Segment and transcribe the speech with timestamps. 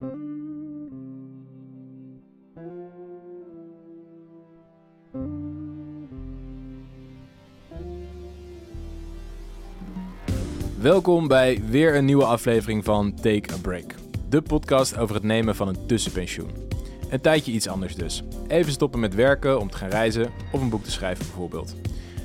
[0.00, 0.18] Welkom
[11.28, 13.94] bij weer een nieuwe aflevering van Take a Break.
[14.28, 16.50] De podcast over het nemen van een tussenpensioen.
[17.10, 18.22] Een tijdje iets anders dus.
[18.48, 21.76] Even stoppen met werken om te gaan reizen of een boek te schrijven bijvoorbeeld.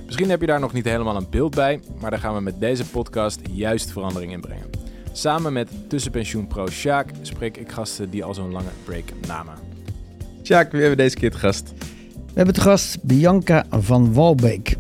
[0.05, 2.60] Misschien heb je daar nog niet helemaal een beeld bij, maar daar gaan we met
[2.60, 4.75] deze podcast juist verandering in brengen.
[5.18, 9.53] Samen met tussenpensioenpro Sjaak spreek ik gasten die al zo'n lange break namen.
[10.44, 11.73] Sjaak, wie hebben we deze keer te gast?
[12.09, 14.77] We hebben te gast Bianca van Walbeek.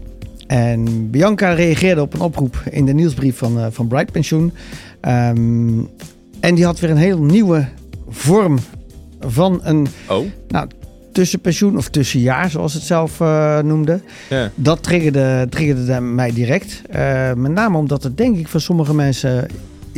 [0.47, 4.53] En Bianca reageerde op een oproep in de nieuwsbrief van, uh, van Bright Pensioen.
[4.99, 5.79] Ehm,
[6.39, 7.67] en die had weer een heel nieuwe
[8.09, 8.59] vorm
[9.19, 10.67] van een Oh, nou,
[11.11, 14.01] tussenpensioen of tussenjaar, zoals het zelf eh, noemde.
[14.29, 14.51] ja.
[14.55, 16.81] Dat triggerde, triggerde mij direct.
[16.89, 19.47] Eh, met name omdat het denk ik voor sommige mensen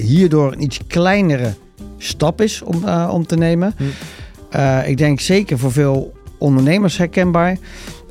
[0.01, 1.53] hierdoor een iets kleinere
[1.97, 3.73] stap is om, eh, om te nemen.
[3.77, 3.83] Hm.
[4.49, 7.57] Eh, ik denk zeker voor veel ondernemers herkenbaar.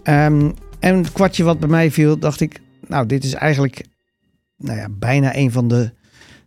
[0.03, 3.85] Ehm, en het kwartje wat bij mij viel, dacht ik, nou, dit is eigenlijk
[4.57, 5.93] nou ja, bijna een van de,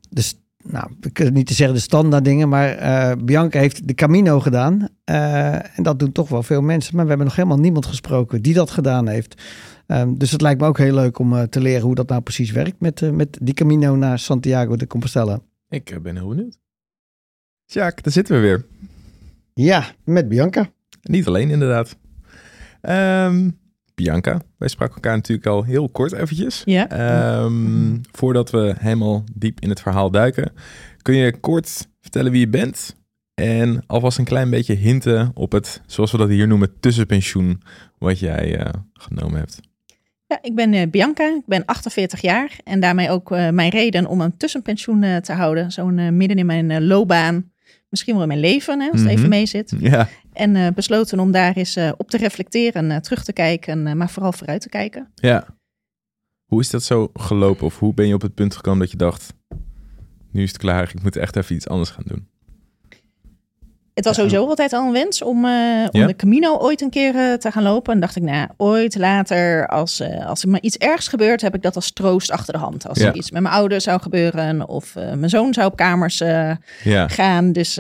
[0.09, 0.23] de
[0.63, 4.39] nou, we kunnen niet te zeggen de standaard dingen, maar eh, Bianca heeft de Camino
[4.39, 4.87] gedaan.
[5.03, 6.95] Eh, en dat doen toch wel veel mensen.
[6.95, 9.41] Maar we hebben nog helemaal niemand gesproken die dat gedaan heeft.
[9.87, 12.21] Ehm, dus het lijkt me ook heel leuk om eh, te leren hoe dat nou
[12.21, 15.39] precies werkt met, met die Camino naar Santiago de Compostela.
[15.69, 16.57] Ik ben heel benieuwd.
[17.65, 18.65] Sjaak, daar zitten we weer.
[19.53, 20.69] Ja, met Bianca.
[21.01, 21.97] Niet alleen inderdaad.
[22.81, 23.49] Ehm,
[24.03, 26.61] Bianca, wij spraken elkaar natuurlijk al heel kort eventjes.
[26.65, 26.89] Ja.
[26.89, 30.51] Ehm, voordat we helemaal diep in het verhaal duiken,
[31.01, 32.95] kun je kort vertellen wie je bent
[33.33, 37.61] en alvast een klein beetje hinten op het, zoals we dat hier noemen, tussenpensioen
[37.97, 39.59] wat jij eh, genomen hebt.
[40.27, 44.05] Ja, ik ben eh, Bianca, ik ben 48 jaar en daarmee ook eh, mijn reden
[44.05, 45.71] om een tussenpensioen te houden.
[45.71, 47.51] Zo'n midden in mijn loopbaan,
[47.89, 49.17] misschien wel in mijn leven, hè, als het Mhm.
[49.17, 49.73] even mee zit.
[49.79, 53.97] Ja, En eh, besloten om daar eens eh, op te reflecteren, eh, terug te kijken,
[53.97, 55.11] maar vooral vooruit te kijken.
[55.15, 55.57] ja.
[56.45, 57.65] Hoe is dat zo gelopen?
[57.65, 59.33] Of hoe ben je op het punt gekomen dat je dacht,
[60.31, 62.27] nu is het klaar, ik moet echt even iets anders gaan doen?
[63.99, 65.51] Het was sowieso altijd al een wens om, eh,
[65.91, 66.07] om Ja?
[66.07, 67.93] de Camino ooit een keer eh, te gaan lopen.
[67.93, 71.55] En dacht ik, nou, ooit later, als, eh, als er maar iets ergs gebeurt, heb
[71.55, 72.87] ik dat als troost achter de hand.
[72.87, 73.07] Als Ja.
[73.07, 76.21] er iets met mijn ouders zou gebeuren of mijn zoon zou op kamers
[77.07, 77.51] gaan.
[77.51, 77.79] Dus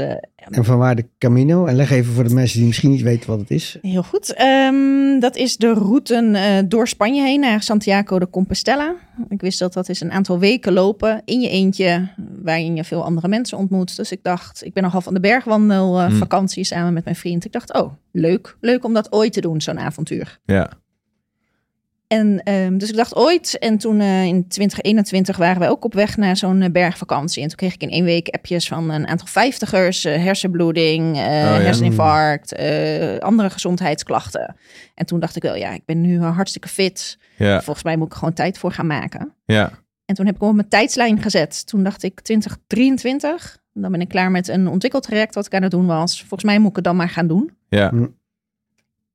[0.49, 1.65] En vanwaar de Camino?
[1.65, 3.77] En leg even voor de mensen die misschien niet weten wat het is.
[3.81, 4.33] Heel goed.
[4.33, 8.95] Ehm, dat is de route eh, door Spanje heen naar Santiago de Compostela.
[9.29, 12.07] Ik wist dat dat is een aantal weken lopen in je eentje,
[12.43, 13.95] waarin je veel andere mensen ontmoet.
[13.95, 16.17] Dus ik dacht, ik ben nogal van de bergwandel eh, Hmm.
[16.17, 17.45] vakantie samen met mijn vriend.
[17.45, 18.57] Ik dacht, oh, leuk.
[18.61, 20.39] Leuk om dat ooit te doen, zo'n avontuur.
[20.45, 20.69] ja.
[22.09, 25.93] En ehm, dus ik dacht ooit, en toen eh, in 2021 waren wij ook op
[25.93, 27.41] weg naar zo'n eh, bergvakantie.
[27.41, 31.23] En toen kreeg ik in één week appjes van een aantal vijftigers, eh, hersenbloeding, eh,
[31.23, 31.59] ja.
[31.59, 34.55] herseninfarct, eh, andere gezondheidsklachten.
[34.95, 37.17] En toen dacht ik wel, ja, ik ben nu hartstikke fit.
[37.37, 39.33] Ja, Volgens mij moet ik er gewoon tijd voor gaan maken.
[39.45, 39.71] ja,
[40.05, 41.67] En toen heb ik hem op mijn tijdslijn gezet.
[41.67, 45.71] Toen dacht ik 2023, dan ben ik klaar met een ontwikkeltraject wat ik aan het
[45.71, 46.19] doen was.
[46.19, 47.51] Volgens mij moet ik het dan maar gaan doen.
[47.69, 47.91] ja.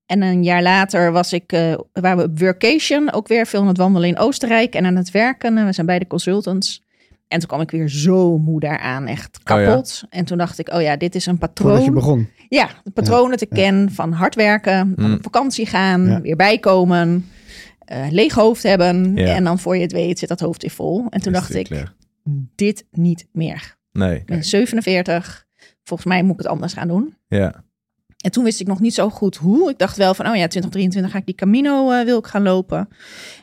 [0.07, 3.67] En een jaar later was ik, eh waren we op workation, ook weer veel aan
[3.69, 5.59] het wandelen in Oostenrijk en aan het werken.
[5.59, 6.83] En We zijn beide consultants.
[7.29, 9.65] En toen kwam ik weer zo moe daaraan, echt Oh ja.
[9.65, 10.03] kapot.
[10.11, 11.95] En toen dacht ik, oh ja, dit is een Voordat je patroon.
[11.95, 12.29] begon.
[12.49, 13.63] Ja, de patroon dat ik Ja.
[13.63, 15.13] ken van hard werken, Mm.
[15.13, 17.29] op vakantie gaan, weer bijkomen,
[17.79, 19.17] eh, leeg hoofd hebben.
[19.17, 21.07] En dan voor je het weet zit dat hoofd weer vol.
[21.11, 21.85] En toen dacht ik,
[22.55, 23.77] dit niet meer.
[23.93, 25.45] Nee, Ik ben 47,
[25.85, 27.17] volgens mij moet ik het anders gaan doen.
[27.29, 27.65] ja.
[28.25, 29.71] En toen wist ik nog niet zo goed hoe.
[29.71, 32.43] Ik dacht wel van, oh ja, 2023 ga ik die Camino eh, wil ik gaan
[32.43, 32.89] lopen.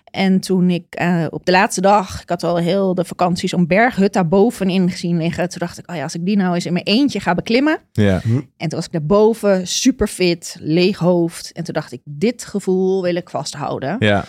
[0.06, 3.68] En toen ik eh, op de laatste dag, ik had al heel de vakantie zo'n
[3.68, 5.50] berghut daar bovenin gezien liggen.
[5.50, 7.80] Toen dacht ik, oh ja, als ik die nou eens in mijn eentje ga beklimmen.
[7.92, 11.52] Ja, En toen was ik daarboven, super fit, leeg hoofd.
[11.52, 13.96] En toen dacht ik, dit gevoel wil ik vasthouden.
[14.00, 14.26] ja.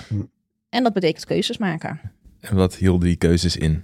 [0.69, 2.01] En dat betekent keuzes maken.
[2.41, 3.83] En wat hielden die keuzes in?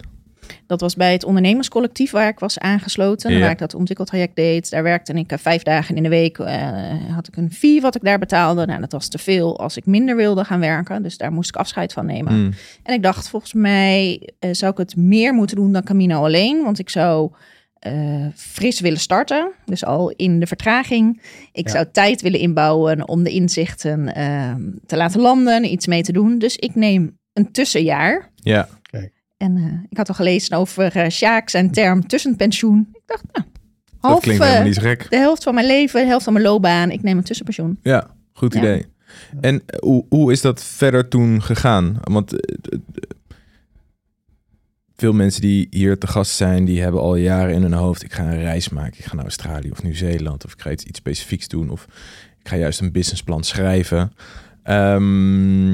[0.66, 3.32] Dat was bij het ondernemerscollectief waar ik was aangesloten.
[3.32, 3.40] Ja.
[3.40, 4.70] Waar ik dat ontwikkeltraject deed.
[4.70, 6.38] Daar werkte ik eh, vijf dagen in de week.
[6.38, 6.66] eh,
[7.14, 8.66] had ik een fee wat ik daar betaalde.
[8.66, 11.02] Nou, dat was te veel als ik minder wilde gaan werken.
[11.02, 12.34] Dus daar moest ik afscheid van nemen.
[12.34, 12.52] Mm,
[12.82, 16.62] En ik dacht, volgens mij eh, zou ik het meer moeten doen dan Camino alleen.
[16.62, 17.30] Want ik zou
[18.34, 19.50] fris willen starten.
[19.64, 21.22] Dus al in de vertraging.
[21.52, 21.72] Ik Ja.
[21.72, 24.54] zou tijd willen inbouwen om de inzichten eh,
[24.86, 25.64] te laten landen.
[25.64, 26.38] Iets mee te doen.
[26.38, 28.30] Dus ik neem een tussenjaar.
[28.34, 28.68] ja,
[29.38, 32.88] En eh, ik had al gelezen over uh, Sjaak zijn term tussenpensioen.
[32.92, 33.46] Ik dacht, nou,
[33.84, 35.06] dat half, klinkt eh, niet gek.
[35.10, 36.90] de helft van mijn leven, de helft van mijn loopbaan.
[36.90, 37.78] Ik neem een tussenpensioen.
[37.82, 38.58] Ja, goed Ja.
[38.60, 38.86] idee.
[39.40, 41.96] En eh, hoe, hoe is dat verder toen gegaan?
[42.02, 42.78] Want eh, eh,
[44.96, 48.12] veel mensen die hier te gast zijn, die hebben al jaren in hun hoofd, ik
[48.12, 48.98] ga een reis maken.
[48.98, 51.84] Ik ga naar Australië of Nieuw-Zeeland of ik ga iets, iets specifieks doen of
[52.40, 54.12] ik ga juist een businessplan schrijven.
[54.62, 55.72] Ehm,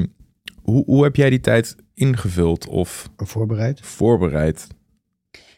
[0.65, 3.79] hoe, hoe heb jij die tijd ingevuld of Voorbereid.
[3.81, 4.67] voorbereid?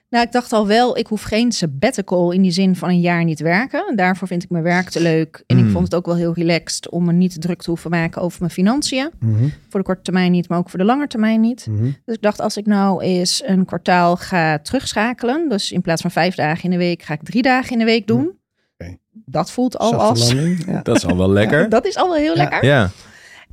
[0.10, 3.24] Nou, ik dacht al wel, ik hoef geen sabbatical in die zin van een jaar
[3.24, 3.96] niet werken.
[3.96, 5.44] Daarvoor vind ik mijn werk te leuk.
[5.48, 5.66] En Mm.
[5.66, 8.38] ik vond het ook wel heel relaxed om me niet druk te hoeven maken over
[8.40, 9.10] mijn financiën.
[9.20, 11.68] Mhm, Voor de korte termijn niet, maar ook voor de lange termijn niet.
[11.70, 11.84] mhm.
[12.06, 15.50] Dus ik dacht, als ik nou eens een kwartaal ga terugschakelen.
[15.50, 17.86] Dus in plaats van vijf dagen in de week, ga ik drie dagen in de
[17.86, 18.32] week doen.
[18.78, 18.98] Oké.
[19.26, 20.32] Dat voelt al Zachte als...
[20.66, 20.82] ja.
[20.84, 21.70] Dat is al wel lekker.
[21.70, 22.42] Dat is al wel heel Ja.
[22.44, 22.66] lekker.
[22.66, 22.90] Ja,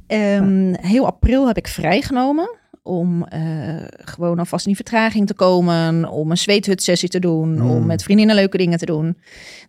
[0.06, 2.50] Ehm, heel april heb ik vrijgenomen
[2.82, 3.40] om eh,
[3.88, 7.70] gewoon alvast in die vertraging te komen, om een zweethutsessie te doen, Mm.
[7.70, 9.18] om met vriendinnen leuke dingen te doen.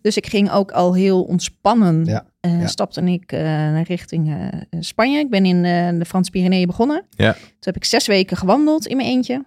[0.02, 2.68] Dus ik ging ook al heel ontspannen, Ja, eh, ja.
[2.68, 5.20] stapte ik eh, richting eh, Spanje.
[5.20, 7.06] Ik ben in eh, de Franse Pyreneeën begonnen.
[7.10, 7.34] Ja.
[7.34, 9.46] Toen heb ik zes weken gewandeld in mijn eentje.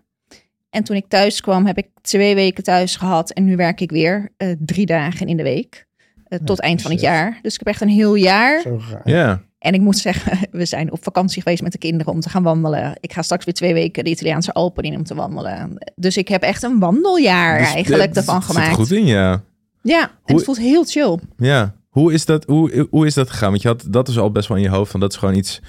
[0.70, 3.30] En toen ik thuis kwam, heb ik twee weken thuis gehad.
[3.30, 5.86] En nu werk ik weer eh, drie dagen in de week.
[6.28, 7.38] eh, tot eind van het jaar.
[7.42, 8.60] Dus ik heb echt een heel jaar.
[8.60, 9.00] Zo gaar.
[9.04, 9.42] ja.
[9.58, 12.42] En ik moet zeggen, we zijn op vakantie geweest met de kinderen om te gaan
[12.42, 12.96] wandelen.
[13.00, 15.78] Ik ga straks weer twee weken de Italiaanse Alpen in om te wandelen.
[15.96, 18.74] Dus ik heb echt een wandeljaar Dus eigenlijk ervan gemaakt.
[18.74, 19.42] goed in, ja.
[19.82, 21.18] Ja, en Hoe- het voelt heel chill.
[21.36, 23.50] Ja, hoe is dat, hoe, hoe is dat gegaan?
[23.50, 25.34] Want je had dat dus al best wel in je hoofd van dat is gewoon
[25.34, 25.60] iets,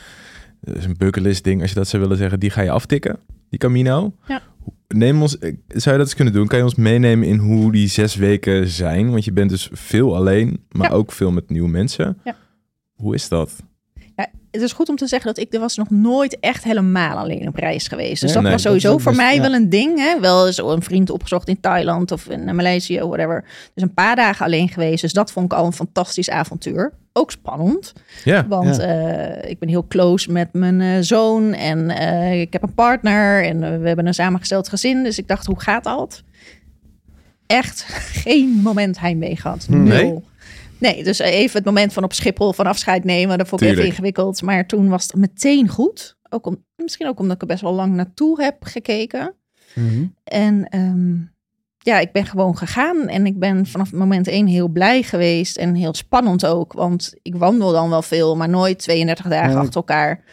[0.62, 3.20] is een bucketlist ding als je dat zou willen zeggen, die ga je aftikken,
[3.50, 4.14] die Camino.
[4.28, 4.42] Ja.
[4.88, 6.48] Neem ons, eh, zou je dat eens kunnen doen?
[6.48, 9.12] Kan je ons meenemen in hoe die zes weken zijn?
[9.12, 10.96] Want je bent dus veel alleen, maar Ja.
[10.96, 12.18] ook veel met nieuwe mensen.
[12.24, 12.36] Ja.
[12.94, 13.64] Hoe is dat?
[14.52, 17.48] Het is goed om te zeggen dat ik er was nog nooit echt helemaal alleen
[17.48, 18.10] op reis geweest.
[18.12, 19.42] Dus Nee, dat nee, was sowieso voor best- mij ja.
[19.42, 19.98] wel een ding.
[20.00, 20.20] Hè?
[20.20, 23.44] Wel zo een vriend opgezocht in Thailand of in Maleisië of whatever.
[23.74, 25.02] Dus een paar dagen alleen geweest.
[25.02, 26.94] Dus dat vond ik al een fantastisch avontuur.
[27.14, 27.94] Ook spannend.
[28.24, 32.64] Ja, Want eh, ik ben heel close met mijn eh, zoon en eh, ik heb
[32.64, 35.04] een partner en we hebben een samengesteld gezin.
[35.04, 36.24] Dus ik dacht, hoe gaat dat?
[37.48, 37.82] Echt
[38.24, 39.66] geen moment heimwee gehad.
[39.70, 39.80] Nul.
[39.84, 40.24] Nee?
[40.80, 43.86] Nee, dus even het moment van op Schiphol van afscheid nemen, dat vond ik even
[43.86, 44.42] ingewikkeld.
[44.42, 46.18] Maar toen was het meteen goed.
[46.30, 49.34] Ook om, misschien ook omdat ik er best wel lang naartoe heb gekeken.
[49.76, 50.06] Mhm.
[50.24, 51.16] En ehm,
[51.78, 53.08] ja, ik ben gewoon gegaan.
[53.08, 55.58] En ik ben vanaf moment één heel blij geweest.
[55.58, 56.74] En heel spannend ook.
[56.74, 59.58] Want ik wandel dan wel veel, maar nooit 32 dagen Ja.
[59.60, 60.24] achter elkaar.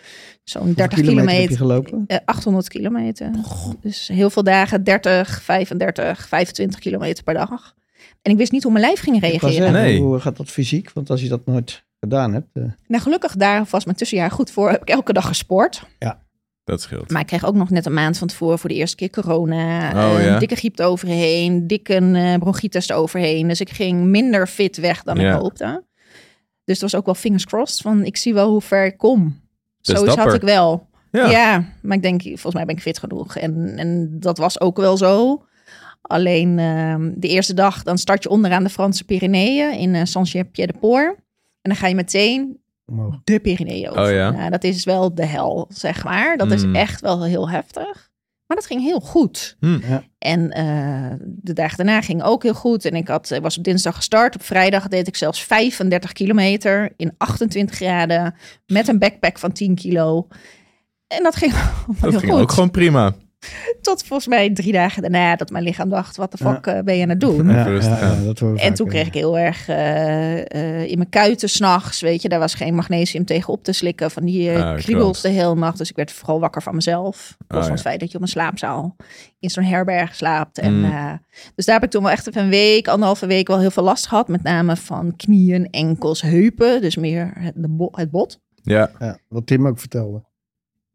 [0.45, 1.51] Zo'n Hoeveel 30 kilometer heb kilometer.
[1.51, 1.57] je
[1.91, 2.05] gelopen?
[2.07, 3.31] eh, 800 kilometer.
[3.81, 7.75] Dus heel veel dagen 30, 35, 25 kilometer per dag.
[8.27, 9.53] En ik wist niet hoe mijn lijf ging reageren.
[9.53, 10.01] zeggen, Nee.
[10.01, 10.91] Hoe gaat dat fysiek?
[10.93, 12.47] Want als je dat nooit gedaan hebt.
[12.53, 14.71] eh, Nou, gelukkig daar was mijn tussenjaar goed voor.
[14.71, 15.83] Heb ik elke dag gesport.
[16.65, 17.11] dat scheelt.
[17.11, 19.91] Maar ik kreeg ook nog net een maand van tevoren voor de eerste keer corona.
[19.95, 20.39] Oh, eh, ja.
[20.39, 23.49] Dikke griep overheen, dikke eh, bronchitis overheen.
[23.49, 25.35] Dus ik ging minder fit weg dan Ja.
[25.35, 25.85] ik hoopte.
[26.65, 29.41] Dus het was ook wel fingers crossed van ik zie wel hoe ver ik kom.
[29.81, 30.89] Zoiets had ik wel.
[31.13, 31.31] Ja.
[31.31, 31.65] Ja.
[31.83, 33.37] maar ik denk, volgens mij ben ik fit genoeg.
[33.37, 35.45] En, en dat was ook wel zo.
[36.07, 41.15] Alleen ehm, de eerste dag, dan start je onderaan de Franse Pyreneeën in uh, Saint-Pierre-de-Port.
[41.63, 43.21] En dan ga je meteen omhoog.
[43.25, 44.03] de Pyreneeën over.
[44.03, 44.31] Oh ja?
[44.31, 46.37] Nou, dat is wel de hel, zeg maar.
[46.37, 46.75] Dat is Mm.
[46.75, 48.11] echt wel heel heftig.
[48.47, 49.57] Maar dat ging heel goed.
[49.61, 49.79] Hm.
[50.19, 52.85] En eh, de dagen daarna ging ook heel goed.
[52.85, 54.35] En ik had, ik was op dinsdag gestart.
[54.35, 58.35] Op vrijdag deed ik zelfs 35 kilometer in 28 graden.
[58.67, 60.27] Met een backpack van 10 kilo.
[61.07, 61.53] En dat ging,
[62.01, 62.41] Dat heel ging goed.
[62.41, 63.15] ook gewoon prima.
[63.83, 66.17] Tot volgens mij drie dagen daarna dat mijn lichaam dacht...
[66.17, 67.49] wat de fuck eh, ben je aan het doen?
[67.51, 67.67] Ja.
[67.69, 70.39] Ja, dat En vaak, toen kreeg ik heel erg eh,
[70.81, 74.11] eh, in mijn kuiten s'nachts, weet je, daar was geen magnesium tegen op te slikken
[74.11, 75.79] van die Ah, kriebels de hele nacht.
[75.79, 77.37] Dus ik werd vooral wakker van mezelf.
[77.39, 77.71] Los Ah, van ja.
[77.73, 78.97] het feit dat je op een slaapzaal
[79.39, 80.59] in zo'n herberg slaapt.
[80.59, 80.85] En, Mm.
[80.85, 81.13] eh,
[81.55, 83.83] dus daar heb ik toen wel echt even een week, anderhalve week wel heel veel
[83.83, 84.29] last gehad.
[84.29, 86.81] Met name van knieën, enkels, heupen.
[86.81, 88.41] Dus meer het, de bo- het bot.
[88.63, 90.23] Ja, Ja, wat Tim ook vertelde.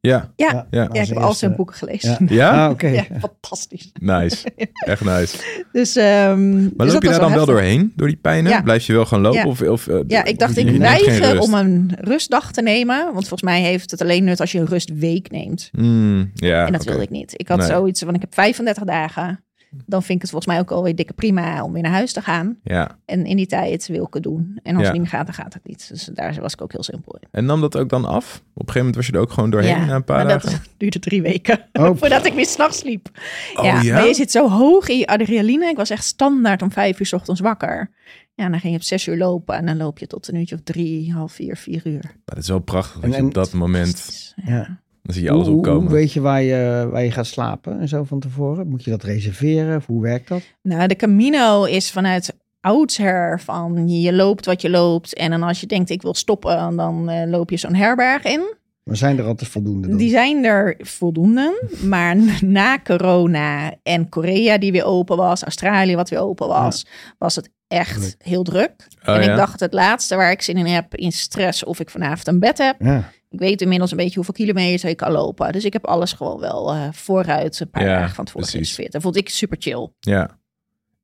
[0.02, 0.88] Ja, Ja, Ja.
[0.94, 2.18] ja, ik heb al zijn boeken gelezen.
[2.20, 2.28] Ja.
[2.36, 2.66] ja.
[2.66, 2.88] Ah, oké.
[2.88, 3.92] Ja, fantastisch.
[4.00, 4.48] Nice.
[4.86, 5.38] Echt nice.
[5.72, 8.52] Dus, ehm, Maar dus loop je daar dan wel doorheen, door die pijnen?
[8.52, 8.62] Ja.
[8.62, 9.40] Blijf je wel gewoon lopen?
[9.40, 9.46] Ja.
[9.48, 13.04] Of, of, eh, Ja, ik dacht, ik weiger om een rustdag te nemen.
[13.04, 15.70] Want volgens mij heeft het alleen nut als je een rustweek neemt.
[15.72, 16.90] Mm, ja, en dat oké.
[16.90, 17.34] wilde ik niet.
[17.36, 17.68] Ik had Nee.
[17.68, 19.44] zoiets van, ik heb 35 dagen.
[19.86, 22.22] Dan vind ik het volgens mij ook alweer dikke prima om weer naar huis te
[22.22, 22.58] gaan.
[22.64, 24.60] Ja, En in die tijd wil ik het doen.
[24.64, 24.90] En als Ja.
[24.92, 25.90] het niet meer gaat, dan gaat het niet.
[25.90, 27.28] Dus daar was ik ook heel simpel in.
[27.32, 28.36] en nam dat ook dan af?
[28.36, 30.50] Op een gegeven moment was je er ook gewoon doorheen na een paar maar dagen?
[30.52, 31.60] dat duurde drie weken.
[31.74, 31.98] Oh.
[31.98, 33.10] Voordat ik weer s'nachts sliep.
[33.56, 33.94] Oh, ja, ja?
[33.94, 35.66] Maar je zit zo hoog in je adrenaline.
[35.70, 37.90] Ik was echt standaard om vijf uur 's ochtends wakker.
[38.34, 39.56] Ja, dan ging je op zes uur lopen.
[39.56, 42.02] En dan loop je tot een uurtje of drie, half vier, vier uur.
[42.04, 44.34] Maar het is wel prachtig dat je op dat moment.
[44.46, 44.80] Ja.
[45.12, 45.90] Dan zie je alles hoe, hoe- opkomen.
[45.90, 48.68] hoe weet je waar, je waar je gaat slapen en zo van tevoren?
[48.68, 49.78] Moet je dat reserveren?
[49.78, 50.42] Of hoe werkt dat?
[50.62, 55.14] Nou, de Camino is vanuit oudsher van je loopt wat je loopt.
[55.14, 58.54] En dan als je denkt ik wil stoppen, dan eh, loop je zo'n herberg in.
[58.84, 59.98] Maar zijn er altijd voldoende dan?
[59.98, 61.70] Die zijn er voldoende.
[61.84, 66.86] Maar na corona en Korea die weer open was, Australië wat weer open was,
[67.18, 68.88] was het echt heel druk.
[69.06, 69.32] Oh, en ja?
[69.32, 72.40] ik dacht het laatste waar ik zin in heb, in stress of ik vanavond een
[72.40, 72.76] bed heb.
[72.80, 73.12] Ja.
[73.32, 75.52] Ik weet inmiddels een beetje hoeveel kilometer ik kan lopen.
[75.52, 78.92] Dus ik heb alles gewoon wel eh, vooruit een paar Ja, dagen van tevoren gereserveerd.
[78.92, 79.90] Dat vond ik super chill.
[80.00, 80.40] Ja.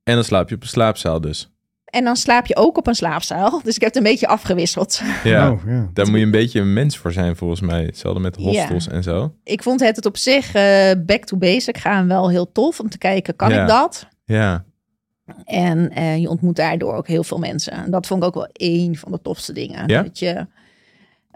[0.04, 1.52] En dan slaap je op een slaapzaal dus.
[1.86, 3.60] En dan slaap je ook op een slaapzaal.
[3.64, 5.02] Dus ik heb het een beetje afgewisseld.
[5.24, 5.52] Ja.
[5.52, 5.90] Oh, ja.
[5.94, 7.84] Daar moet je een beetje een mens voor zijn volgens mij.
[7.84, 9.34] Hetzelfde met hostels en zo.
[9.44, 12.80] Ik vond het, het op zich eh, back to basic gaan wel heel tof.
[12.80, 13.62] Om te kijken, kan Ja.
[13.62, 14.08] ik dat?
[14.26, 14.66] Ja.
[15.44, 17.74] En eh, je ontmoet daardoor ook heel veel mensen.
[17.74, 19.88] En dat vond ik ook wel één van de tofste dingen.
[19.88, 20.04] Ja?
[20.04, 20.48] Dat je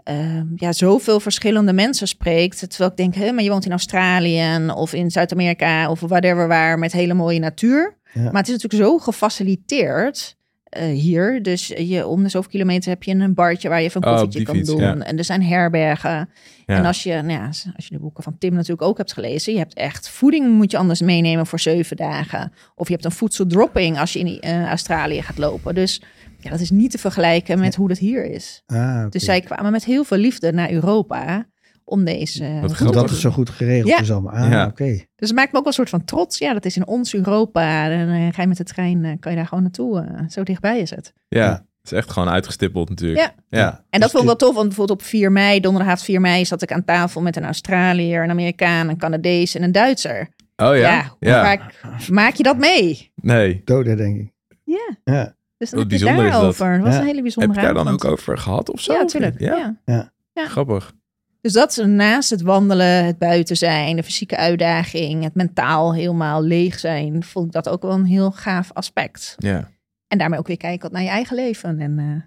[0.04, 2.70] ehm, ja, zoveel verschillende mensen spreekt.
[2.70, 6.78] Terwijl ik denk, hè, maar je woont in Australië of in Zuid-Amerika of whatever waar
[6.78, 7.96] met hele mooie natuur.
[8.12, 8.22] Ja.
[8.22, 11.42] Maar het is natuurlijk zo gefaciliteerd eh, hier.
[11.42, 14.14] Dus je, om de zoveel kilometer heb je een bartje waar je even een Oh,
[14.14, 14.80] koffietje kan fiets, doen.
[14.80, 14.96] ja.
[14.96, 16.28] En er zijn herbergen.
[16.66, 16.76] Ja.
[16.76, 19.52] En als je, nou ja, als je de boeken van Tim natuurlijk ook hebt gelezen,
[19.52, 22.52] je hebt echt voeding moet je anders meenemen voor zeven dagen.
[22.74, 25.74] Of je hebt een voedseldropping als je in eh, Australië gaat lopen.
[25.74, 26.02] Dus
[26.44, 28.62] ja, dat is niet te vergelijken met hoe dat hier is.
[28.66, 29.06] Ah.
[29.10, 31.46] Dus zij kwamen met heel veel liefde naar Europa
[31.84, 32.58] om deze.
[32.60, 32.78] Wat.
[32.92, 33.98] Dat het zo goed geregeld Ja.
[34.00, 34.32] is allemaal.
[34.34, 34.66] Ah, Ja.
[34.66, 34.84] oké.
[35.16, 36.38] Dus het maakt me ook wel een soort van trots.
[36.38, 37.88] Ja, dat is in ons Europa.
[37.88, 40.00] Dan eh, ga je met de trein, eh, kan je daar gewoon naartoe.
[40.00, 41.12] eh, zo dichtbij is het.
[41.28, 41.44] Ja.
[41.44, 41.50] Ja.
[41.82, 43.20] Het is echt gewoon uitgestippeld natuurlijk.
[43.20, 43.32] Ja.
[43.58, 43.66] Ja.
[43.68, 46.44] En dat Dus vond ik wel tof, want bijvoorbeeld op 4 mei, donderdagavond 4 mei,
[46.44, 50.28] zat ik aan tafel met een Australiër, een Amerikaan, een Canadees en een Duitser.
[50.56, 50.76] Oh ja?
[50.76, 51.42] Ja, hoe Ja.
[51.44, 51.80] vaak
[52.10, 53.12] maak je dat mee?
[53.14, 53.62] Nee.
[53.64, 54.32] Doden, denk ik.
[54.64, 55.34] Ja, Ja.
[55.62, 56.40] Dus dan Wat heb je bijzonder is dat.
[56.40, 56.76] daarover.
[56.76, 56.98] Dat was Ja.
[57.00, 58.92] een hele Heb bijzondere je daar dan ook over gehad of zo?
[58.92, 59.40] Ja, natuurlijk.
[59.40, 59.76] Ja?
[59.84, 60.10] Ja.
[60.34, 60.92] Grappig.
[61.40, 66.42] Dus dat is naast het wandelen, het buiten zijn, de fysieke uitdaging, het mentaal helemaal
[66.42, 69.34] leeg zijn, vond ik dat ook wel een heel gaaf aspect.
[69.38, 69.70] Ja.
[70.08, 71.80] En daarmee ook weer kijken wat naar je eigen leven.
[71.80, 72.22] En eh,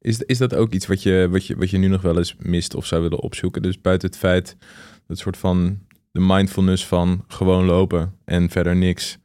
[0.00, 2.36] Is, is dat ook iets wat je, wat, je, wat je nu nog wel eens
[2.38, 3.62] mist of zou willen opzoeken?
[3.62, 4.56] Dus buiten het feit,
[5.06, 5.78] dat soort van
[6.12, 9.18] de mindfulness van gewoon lopen en verder niks.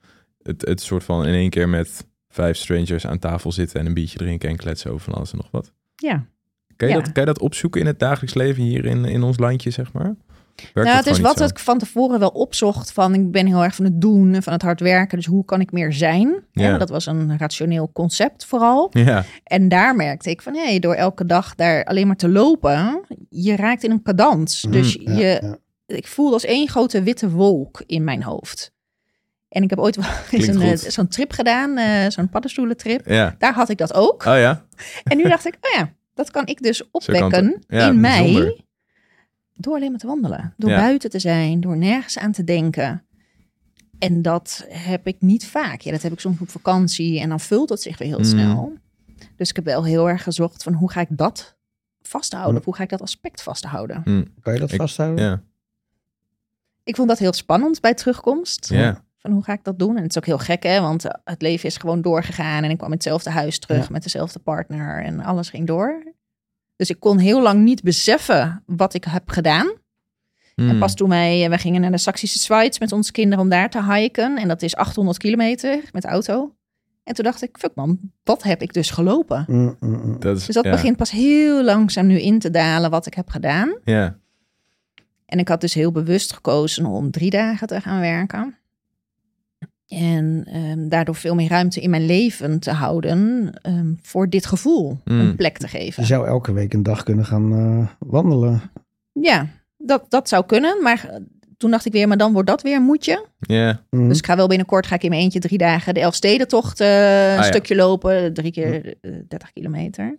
[0.44, 3.94] Het, het soort van in één keer met vijf strangers aan tafel zitten en een
[3.94, 5.72] biertje drinken en kletsen over van alles en nog wat.
[5.96, 6.26] ja,
[6.76, 7.02] Kan je, Ja.
[7.02, 9.94] dat, kan je dat opzoeken in het dagelijks leven hier in, in ons landje, zeg
[9.94, 10.16] maar?
[10.74, 11.44] Werkt nou, het is wat zo?
[11.46, 12.92] ik van tevoren wel opzocht.
[12.92, 15.18] Van ik ben heel erg van het doen en van het hard werken.
[15.18, 16.28] Dus hoe kan ik meer zijn?
[16.52, 16.64] Ja.
[16.70, 18.90] Ja, dat was een rationeel concept vooral.
[18.92, 23.02] Ja, En daar merkte ik van, hé, door elke dag daar alleen maar te lopen,
[23.30, 24.62] je raakt in een cadans.
[24.70, 25.58] Dus Mm, ja, je, ja.
[25.96, 28.72] ik voelde als één grote witte wolk in mijn hoofd.
[29.52, 33.06] En ik heb ooit wel eens een, eh, zo'n trip gedaan, eh, zo'n paddenstoelentrip.
[33.08, 33.36] ja.
[33.38, 34.26] Daar had ik dat ook.
[34.26, 34.66] Oh ja?
[35.04, 38.22] En nu dacht ik, oh ja, dat kan ik dus opwekken ja, in mij.
[38.24, 38.60] bijzonder.
[39.54, 40.54] Door alleen maar te wandelen.
[40.58, 40.78] Door Ja.
[40.78, 41.62] buiten te zijn.
[41.62, 43.04] Door nergens aan te denken.
[44.00, 45.82] En dat heb ik niet vaak.
[45.82, 47.20] Ja, dat heb ik soms op vakantie.
[47.20, 48.24] En dan vult het zich weer heel Mm.
[48.24, 48.74] snel.
[49.36, 51.56] Dus ik heb wel heel erg gezocht van hoe ga ik dat
[52.02, 52.52] vasthouden?
[52.52, 52.58] Mm.
[52.58, 54.04] Of hoe ga ik dat aspect vasthouden?
[54.42, 55.26] Kan je dat Ik- vasthouden?
[55.26, 55.42] Ja.
[56.84, 58.70] Ik vond dat heel spannend bij terugkomst.
[58.70, 59.04] Ja.
[59.22, 59.96] Van hoe ga ik dat doen?
[59.98, 60.82] En het is ook heel gek, hè?
[60.82, 62.64] Want eh, het leven is gewoon doorgegaan.
[62.64, 63.88] En ik kwam in hetzelfde huis terug Ja.
[63.92, 65.04] met dezelfde partner.
[65.04, 66.14] En alles ging door.
[66.76, 69.68] Dus ik kon heel lang niet beseffen wat ik heb gedaan.
[70.56, 70.80] En Hmm.
[70.80, 73.84] pas toen wij, we gingen naar de Saksische Schweiz met onze kinderen om daar te
[73.94, 74.38] hiken.
[74.38, 76.56] En dat is 800 kilometer met de auto.
[77.04, 79.44] En toen dacht ik, fuck man, wat heb ik dus gelopen?
[79.48, 80.20] Mm, mm, mm.
[80.20, 80.72] Dat is, Dus dat ja.
[80.72, 83.78] begint pas heel langzaam nu in te dalen wat ik heb gedaan.
[83.84, 84.18] Ja.
[85.26, 88.56] En ik had dus heel bewust gekozen om drie dagen te gaan werken.
[89.98, 95.00] En ehm, daardoor veel meer ruimte in mijn leven te houden ehm, voor dit gevoel
[95.06, 95.20] Mm.
[95.20, 96.06] een plek te Je geven.
[96.06, 98.62] zou elke week een dag kunnen gaan eh, wandelen.
[99.12, 100.82] Ja, dat, dat zou kunnen.
[100.84, 101.20] Maar eh,
[101.58, 103.26] toen dacht ik weer, maar dan wordt dat weer een moetje.
[103.40, 103.82] Ja.
[103.90, 104.08] Mm.
[104.08, 107.36] Dus ik ga wel binnenkort, ga ik in mijn eentje drie dagen de Elfstedentocht eh
[107.36, 108.34] een stukje lopen.
[108.34, 110.18] Drie keer eh, 30 kilometer.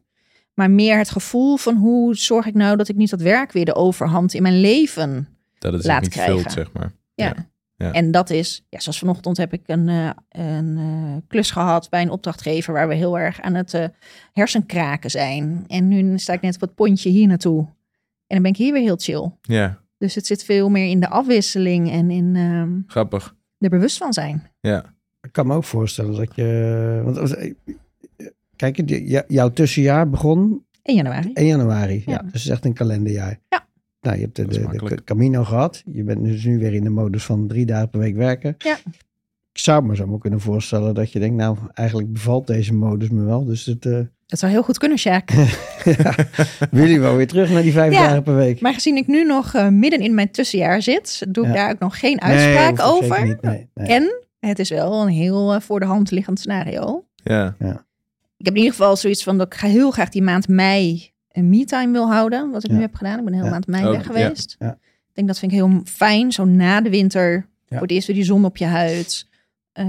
[0.55, 3.65] Maar meer het gevoel van hoe zorg ik nou dat ik niet dat werk weer
[3.65, 6.35] de overhand in mijn leven Dat het Laat niet krijgen.
[6.39, 6.93] vult, zeg maar.
[7.15, 7.25] Ja.
[7.27, 7.51] Ja.
[7.83, 7.93] Ja.
[7.93, 12.03] En dat is, ja, zoals vanochtend heb ik een, eh, een eh, klus gehad bij
[12.03, 13.85] een opdrachtgever waar we heel erg aan het eh,
[14.33, 15.65] hersenkraken zijn.
[15.67, 17.59] En nu sta ik net op het pontje hier naartoe.
[18.27, 19.31] En dan ben ik hier weer heel chill.
[19.41, 23.35] Ja, Dus het zit veel meer in de afwisseling en in ehm grappig.
[23.59, 24.51] er bewust van zijn.
[24.61, 24.95] Ja.
[25.21, 27.01] Ik kan me ook voorstellen dat je...
[27.05, 27.37] Want,
[28.57, 28.83] kijk,
[29.29, 31.31] jouw tussenjaar begon 1 januari.
[31.33, 32.03] 1 januari.
[32.07, 32.13] Ja.
[32.13, 32.19] Ja.
[32.19, 33.39] dus het is echt een kalenderjaar.
[33.49, 33.67] Ja.
[34.03, 34.99] Nou, je hebt de.
[35.05, 35.83] Camino gehad.
[35.93, 38.55] Je bent dus nu weer in de modus van drie dagen per week werken.
[38.59, 38.77] Ja.
[39.53, 43.09] Ik zou me zo maar kunnen voorstellen dat je denkt, nou, eigenlijk bevalt deze modus
[43.11, 43.45] me wel.
[43.45, 43.99] Dus het, eh
[44.33, 45.31] Dat zou heel goed kunnen, Sjaak.
[45.85, 46.15] ja,
[46.71, 48.07] wil je wel weer terug naar die vijf Ja.
[48.07, 48.61] dagen per week?
[48.61, 51.57] Maar gezien ik nu nog eh, midden in mijn tussenjaar zit, doe ik Ja.
[51.57, 53.25] daar ook nog geen uitspraak over.
[53.27, 53.43] niet.
[53.43, 53.87] Nee, nee.
[53.89, 57.05] En het is wel een heel eh, voor de hand liggend scenario.
[57.15, 57.57] Ja.
[58.37, 61.11] Ik heb in ieder geval zoiets van dat ik ga heel graag die maand mei
[61.33, 62.51] een me-time wil houden.
[62.51, 62.77] Wat ik Ja.
[62.77, 63.19] nu heb gedaan.
[63.19, 63.51] Ik ben een hele Ja.
[63.53, 64.57] maand mei Oh, weg geweest.
[64.59, 64.71] Ja.
[64.81, 66.33] Ik denk dat vind ik heel fijn.
[66.33, 67.33] Zo na de winter.
[67.33, 67.43] Ja.
[67.69, 69.31] Voor het eerst weer die zon op je huid.
[69.73, 69.87] Eh,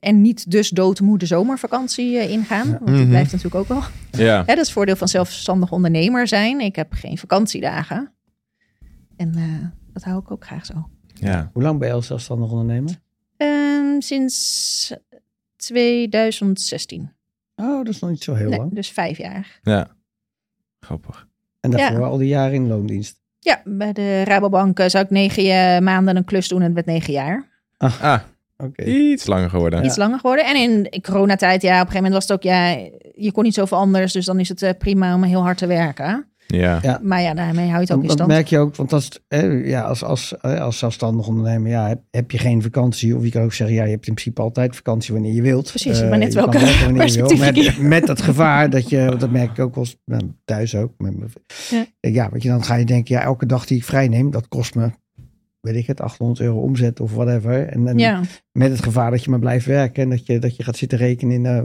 [0.00, 2.66] en niet dus doodmoe de zomervakantie eh, ingaan.
[2.68, 2.72] Ja.
[2.72, 3.08] Want die Mhm.
[3.08, 3.82] blijft natuurlijk ook wel.
[4.26, 4.38] Ja.
[4.38, 6.60] Hè, dat is het voordeel van zelfstandig ondernemer zijn.
[6.60, 8.12] Ik heb geen vakantiedagen.
[9.16, 10.88] En eh, dat hou ik ook graag zo.
[11.14, 11.50] Ja.
[11.52, 13.00] Hoe lang ben je als zelfstandig ondernemer?
[13.36, 14.92] Ehm, sinds
[15.56, 17.12] 2016.
[17.56, 18.74] Oh, dat is nog niet zo heel Nee, lang.
[18.74, 19.60] dus vijf jaar.
[19.62, 19.88] Ja.
[20.86, 21.26] Grappig.
[21.60, 22.06] En daarvoor Ja.
[22.06, 23.20] al die jaren in loondienst.
[23.38, 26.74] Ja, bij de Rabobank eh, zou ik negen eh, maanden een klus doen en het
[26.74, 27.48] werd negen jaar.
[27.78, 28.18] Ah,
[28.56, 28.84] Oké.
[28.84, 29.84] iets langer geworden.
[29.84, 30.44] Iets langer geworden.
[30.46, 32.68] En in, in coronatijd, ja, op een gegeven moment was het ook, ja,
[33.14, 34.12] je kon niet zoveel anders.
[34.12, 36.26] Dus dan is het eh, prima om heel hard te werken.
[36.46, 36.78] Ja.
[36.82, 37.00] Ja.
[37.02, 38.30] Maar ja, daarmee hou je het ook in Dat stand.
[38.30, 41.88] merk je ook, want dat is, hè, ja, als, als, hè, als zelfstandig ondernemer ja,
[41.88, 43.16] heb, heb je geen vakantie.
[43.16, 45.68] Of je kan ook zeggen, ja, je hebt in principe altijd vakantie wanneer je wilt.
[45.68, 47.26] Precies, Eh, maar net je kan welke je wil.
[47.26, 50.22] perspectief Met, met dat gevaar dat je, want dat merk ik ook wel eens, nou,
[50.44, 50.92] thuis ook.
[50.98, 51.14] Met,
[51.70, 51.84] Ja.
[52.00, 54.48] ja, want je dan ga je denken, ja, elke dag die ik vrij neem, dat
[54.48, 54.90] kost me,
[55.60, 57.66] weet ik het, 800 euro omzet of whatever.
[57.68, 58.20] En, en Ja,
[58.52, 60.98] met het gevaar dat je maar blijft werken en dat je, dat je gaat zitten
[60.98, 61.62] rekenen in eh,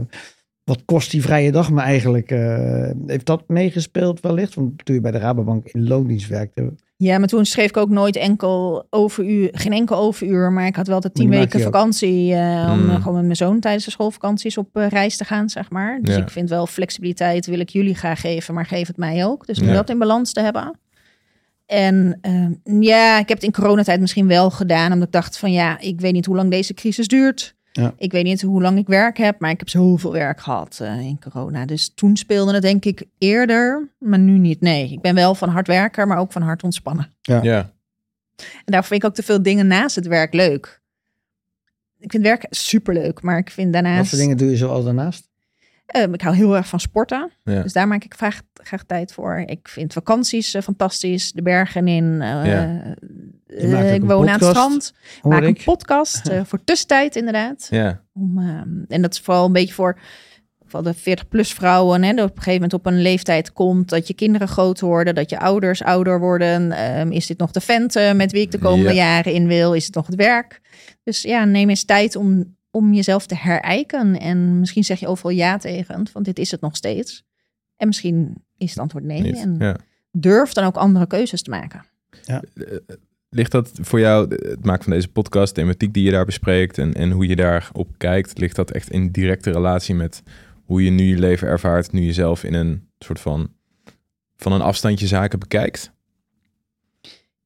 [0.68, 2.30] wat kost die vrije dag me eigenlijk.
[2.30, 4.54] eh, heeft dat meegespeeld wellicht?
[4.54, 7.88] Want toen je bij de Rabobank in loondienst werkte, ja, maar toen schreef ik ook
[7.90, 10.52] nooit enkel overuur, geen enkel overuur.
[10.52, 12.90] Maar ik had wel altijd tien weken vakantie eh, om Mm.
[12.90, 15.98] eh, gewoon met mijn zoon tijdens de schoolvakanties op reis te gaan, zeg maar.
[16.02, 16.22] Dus Ja.
[16.22, 19.46] ik vind wel flexibiliteit wil ik jullie graag geven, maar geef het mij ook.
[19.46, 19.72] Dus om Ja.
[19.72, 20.78] dat in balans te hebben.
[21.66, 24.92] En ehm, ja, ik heb het in coronatijd misschien wel gedaan.
[24.92, 27.54] Omdat ik dacht van ja, ik weet niet hoe lang deze crisis duurt.
[27.78, 27.94] Ja.
[27.96, 29.40] Ik weet niet hoe lang ik werk heb.
[29.40, 31.66] Maar ik heb zoveel werk gehad eh, in corona.
[31.66, 33.88] Dus toen speelde het denk ik eerder.
[33.98, 34.60] Maar nu niet.
[34.60, 37.14] Nee, ik ben wel van hard werken, maar ook van hard ontspannen.
[37.20, 37.70] Ja.
[38.40, 40.80] En daarvoor vind ik ook te veel dingen naast het werk leuk.
[41.98, 43.22] Ik vind werk superleuk.
[43.22, 44.08] Maar ik vind wat daarnaast...
[44.08, 45.27] voor dingen doe je zoals daarnaast?
[45.88, 47.30] Ehm, ik hou heel erg van sporten.
[47.44, 47.62] Ja.
[47.62, 49.42] Dus daar maak ik graag, graag tijd voor.
[49.46, 51.32] Ik vind vakanties eh, fantastisch.
[51.32, 52.18] De bergen in.
[52.22, 52.94] eh, Ja.
[53.46, 54.92] Eh, ik woon aan het strand.
[55.22, 55.58] Maak ik.
[55.58, 57.66] een podcast voor tussentijd inderdaad.
[57.70, 58.02] Ja.
[58.14, 59.98] Om, ehm, en dat is vooral een beetje voor,
[60.66, 62.02] voor de 40-plus vrouwen.
[62.02, 65.14] Hè, dat op een gegeven moment op een leeftijd komt dat je kinderen groot worden,
[65.14, 66.72] dat je ouders ouder worden.
[66.72, 69.14] Ehm, is dit nog de vent eh, met wie ik de komende Ja.
[69.16, 69.74] jaren in wil?
[69.74, 70.60] Is het nog het werk?
[71.04, 74.18] Dus ja, neem eens tijd om, om jezelf te herijken.
[74.18, 77.24] En misschien zeg je overal ja tegen, want dit is het nog steeds.
[77.76, 79.22] En misschien is het antwoord nee.
[79.22, 79.36] Niet.
[79.36, 79.76] En Ja.
[80.12, 81.84] durf dan ook andere keuzes te maken.
[83.30, 86.78] Ligt dat voor jou, het maken van deze podcast, de thematiek die je daar bespreekt
[86.78, 90.22] en, en hoe je daarop kijkt, ligt dat echt in directe relatie met
[90.64, 93.52] hoe je nu je leven ervaart, nu je zelf in een soort van,
[94.36, 95.92] van een afstandje zaken bekijkt?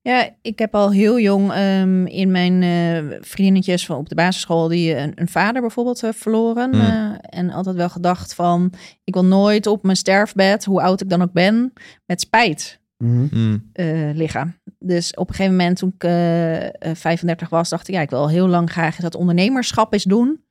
[0.02, 4.68] Ja, ik heb al heel jong ehm, in mijn eh, vriendinnetjes van op de basisschool
[4.68, 6.70] die een, een vader bijvoorbeeld eh, verloren.
[6.70, 6.80] Mm.
[6.80, 8.72] eh, en altijd wel gedacht van,
[9.04, 11.72] ik wil nooit op mijn sterfbed, hoe oud ik dan ook ben,
[12.06, 13.26] met spijt Mhm.
[13.30, 13.68] Mm.
[13.72, 14.56] eh, liggen.
[14.78, 18.10] Dus op een gegeven moment toen ik eh, eh, 35 was, dacht ik, ja, ik
[18.10, 20.44] wil al heel lang graag dat ondernemerschap eens doen.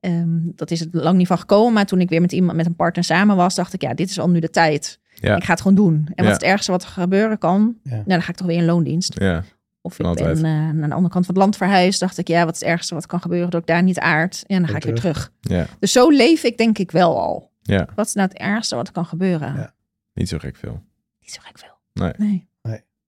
[0.00, 2.66] Ehm, dat is het lang niet van gekomen, maar toen ik weer met iemand met
[2.66, 4.99] een partner samen was, dacht ik, ja, dit is al nu de tijd.
[5.20, 5.36] Ja.
[5.36, 5.94] Ik ga het gewoon doen.
[5.96, 6.32] En wat Ja.
[6.32, 7.90] het ergste wat er gebeuren kan, Ja.
[7.90, 9.20] nou, dan ga ik toch weer in loondienst.
[9.20, 9.44] Ja,
[9.82, 10.42] Of ik Altijd.
[10.42, 12.00] ben eh, naar de andere kant van het land verhuisd.
[12.00, 13.50] Dacht ik, ja, wat is het ergste wat kan gebeuren?
[13.50, 14.44] Dat ik daar niet aard.
[14.46, 15.32] En dan ga ik weer terug.
[15.40, 17.50] ja, Dus zo leef ik denk ik wel al.
[17.62, 17.88] ja.
[17.94, 19.54] Wat is nou het ergste wat er kan gebeuren?
[19.54, 19.74] Ja.
[20.14, 20.82] Niet zo gek veel.
[21.20, 21.78] Niet zo gek veel.
[21.92, 22.12] Nee.
[22.16, 22.48] nee.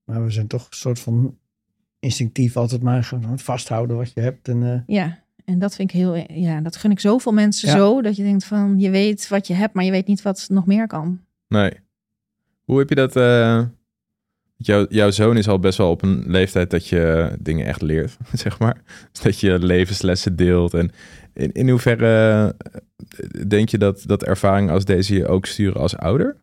[0.05, 1.37] Maar we zijn toch een soort van
[1.99, 4.47] instinctief altijd maar gewoon vasthouden wat je hebt.
[4.47, 6.15] En, eh, Ja, en dat vind ik heel...
[6.33, 7.75] Ja, dat gun ik zoveel mensen Ja.
[7.75, 8.01] zo.
[8.01, 10.65] Dat je denkt van, je weet wat je hebt, maar je weet niet wat nog
[10.65, 11.21] meer kan.
[11.47, 11.71] Nee.
[12.63, 13.15] Hoe heb je dat?
[13.15, 13.63] eh,
[14.55, 18.17] jouw, jouw zoon is al best wel op een leeftijd dat je dingen echt leert,
[18.33, 18.81] zeg maar.
[19.11, 20.73] Dus dat je levenslessen deelt.
[20.73, 20.91] En
[21.33, 25.97] in, in hoeverre eh, denk je dat, dat ervaringen als deze je ook sturen als
[25.97, 26.35] ouder?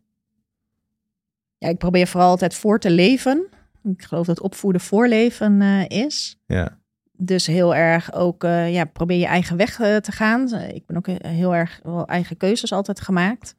[1.59, 3.46] Ja, ik probeer vooral altijd voor te leven.
[3.83, 6.38] Ik geloof dat opvoeden voorleven eh is.
[6.46, 6.78] Ja,
[7.16, 10.54] Dus heel erg ook, ja, probeer je eigen weg te gaan.
[10.54, 13.54] Ik ben ook heel erg wel eigen keuzes altijd gemaakt.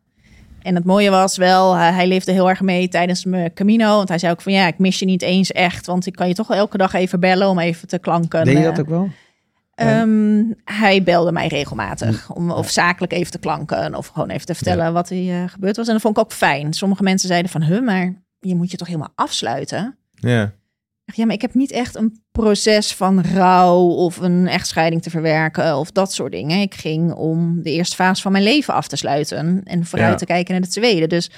[0.62, 3.96] En het mooie was wel, hij, hij leefde heel erg mee tijdens mijn Camino.
[3.96, 5.86] Want hij zei ook van ja, ik mis je niet eens echt.
[5.86, 8.46] Want ik kan je toch wel elke dag even bellen om even te klanken.
[8.46, 9.10] deed je Eh, dat ook wel?
[9.76, 12.30] ehm, hij belde mij regelmatig.
[12.32, 13.96] Om, of zakelijk even te klanken.
[13.96, 15.88] Of gewoon even te vertellen wat er eh, gebeurd was.
[15.88, 16.74] En dat vond ik ook fijn.
[16.74, 19.98] Sommige mensen zeiden van, huh, maar je moet je toch helemaal afsluiten?
[20.12, 20.52] ja,
[21.06, 25.78] Ja, maar ik heb niet echt een proces van rouw of een echtscheiding te verwerken
[25.78, 26.62] of dat soort dingen.
[26.62, 30.18] Ik ging om de eerste fase van mijn leven af te sluiten en vooruit Ja.
[30.18, 31.08] te kijken naar de tweede.
[31.08, 31.32] Dus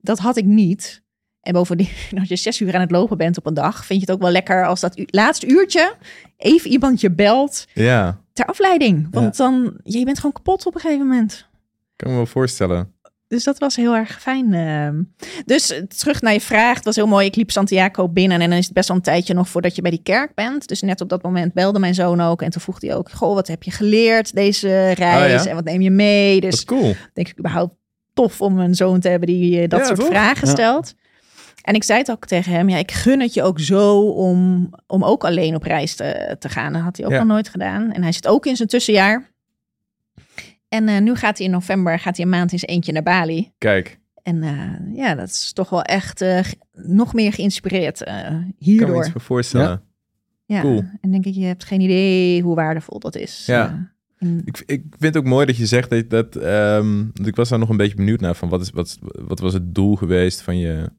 [0.00, 1.02] dat had ik niet.
[1.40, 1.88] En bovendien,
[2.20, 4.22] als je zes uur aan het lopen bent op een dag, vind je het ook
[4.22, 5.94] wel lekker als dat laatste uurtje
[6.36, 8.20] even iemand je belt ja.
[8.32, 9.08] ter afleiding.
[9.10, 11.48] Want dan, je bent gewoon kapot op een gegeven moment.
[11.96, 12.94] kan me wel voorstellen.
[13.28, 14.54] Dus dat was heel erg fijn.
[14.54, 15.02] ehm.
[15.44, 16.74] Dus eh, terug naar je vraag.
[16.76, 17.26] Het was heel mooi.
[17.26, 19.82] Ik liep Santiago binnen en dan is het best wel een tijdje nog voordat je
[19.82, 20.68] bij die kerk bent.
[20.68, 22.42] Dus net op dat moment belde mijn zoon ook.
[22.42, 25.38] En toen vroeg hij ook, goh, wat heb je geleerd deze reis?
[25.38, 25.50] Oh ja?
[25.50, 26.40] En wat neem je mee?
[26.40, 26.94] Dat Dus is cool.
[27.12, 27.74] denk ik überhaupt
[28.14, 30.08] tof om een zoon te hebben die eh, dat Ja, soort toch?
[30.08, 30.52] vragen Ja.
[30.52, 30.94] stelt.
[31.62, 34.70] En ik zei het ook tegen hem, ja, ik gun het je ook zo om,
[34.86, 36.72] om ook alleen op reis te, te gaan.
[36.72, 37.92] Dat had hij ook nog nooit gedaan.
[37.92, 39.30] En hij zit ook in zijn tussenjaar.
[40.68, 43.02] En eh, nu gaat hij in november, gaat hij een maand in zijn eentje naar
[43.02, 43.52] Bali.
[43.58, 46.40] Kijk, En eh, ja, dat is toch wel echt eh,
[46.72, 48.98] nog meer geïnspireerd eh, ik kan me hierdoor.
[49.02, 49.82] iets voor voorstellen.
[50.46, 50.60] Ja.
[50.60, 50.84] cool.
[51.00, 53.42] En denk ik, je hebt geen idee hoe waardevol dat is.
[53.46, 53.94] Ja.
[54.18, 57.36] In- Ik, ik vind het ook mooi dat je zegt dat, dat ehm, want ik
[57.36, 59.96] was daar nog een beetje benieuwd naar van wat, is, wat, wat was het doel
[59.96, 60.90] geweest van je,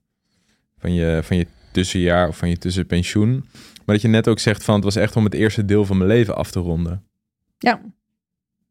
[0.78, 3.32] van, je, van je tussenjaar of van je tussenpensioen.
[3.86, 5.98] Maar dat je net ook zegt van het was echt om het eerste deel van
[5.98, 7.04] mijn leven af te ronden.
[7.58, 7.82] Ja.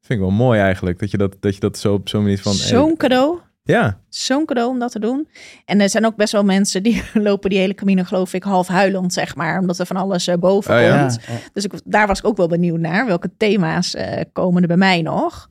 [0.06, 2.38] Vind ik wel mooi eigenlijk, dat je dat, dat, je dat zo op zo'n manier
[2.38, 2.52] van...
[2.52, 3.38] hey, Zo'n cadeau.
[3.62, 5.28] ja, Zo'n cadeau om dat te doen.
[5.64, 8.66] En er zijn ook best wel mensen die lopen die hele Camino, geloof ik, half
[8.68, 9.58] huilend, zeg maar.
[9.60, 11.00] Omdat er van alles eh, boven Oh ja?
[11.00, 11.20] komt.
[11.52, 13.06] Dus ik, daar was ik ook wel benieuwd naar.
[13.06, 15.48] Welke thema's eh, komen er bij mij nog?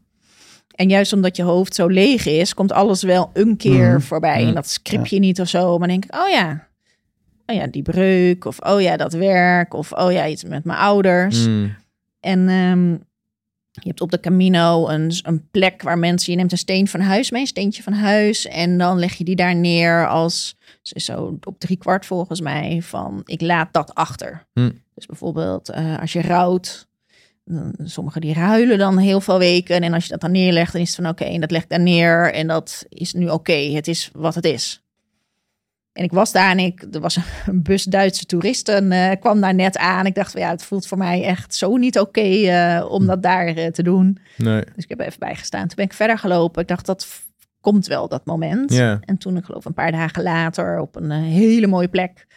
[0.76, 4.00] En juist omdat je hoofd zo leeg is, komt alles wel een keer Mhm.
[4.00, 4.40] voorbij.
[4.40, 4.48] Mhm.
[4.48, 5.70] En dat script je niet of zo.
[5.78, 6.68] Maar dan denk ik, oh ja.
[7.46, 8.46] Oh ja, die breuk.
[8.46, 9.74] Of oh ja, dat werk.
[9.74, 11.48] Of oh ja, iets met mijn ouders.
[11.48, 11.76] Mm,
[12.20, 12.96] En ehm,
[13.82, 16.32] je hebt op de Camino een, een plek waar mensen...
[16.32, 18.48] Je neemt een steen van huis mee, een steentje van huis.
[18.48, 20.58] En dan leg je die daar neer als...
[20.82, 23.22] Zo op drie kwart volgens mij van...
[23.26, 24.46] Ik laat dat achter.
[24.54, 24.72] Hm.
[24.94, 26.88] Dus bijvoorbeeld eh, als je rouwt...
[27.84, 29.82] Sommigen die ruilen dan heel veel weken.
[29.82, 31.70] En als je dat dan neerlegt, dan is het van oké, en dat leg ik
[31.70, 32.34] daar neer.
[32.34, 33.54] En dat is nu oké.
[33.54, 34.85] Het is wat het is.
[35.96, 39.54] En ik was daar en ik, er was een bus Duitse toeristen, eh, kwam daar
[39.54, 40.06] net aan.
[40.06, 43.24] Ik dacht, van, ja, het voelt voor mij echt zo niet oké eh, om dat
[43.24, 44.18] daar eh, te doen.
[44.38, 45.68] nee, Dus ik heb even bijgestaan.
[45.68, 46.62] Toen ben ik verder gelopen.
[46.62, 47.08] Ik dacht, dat
[47.62, 48.72] komt wel, dat moment.
[49.02, 52.28] En toen, ik geloof een paar dagen later, op een hele mooie plek,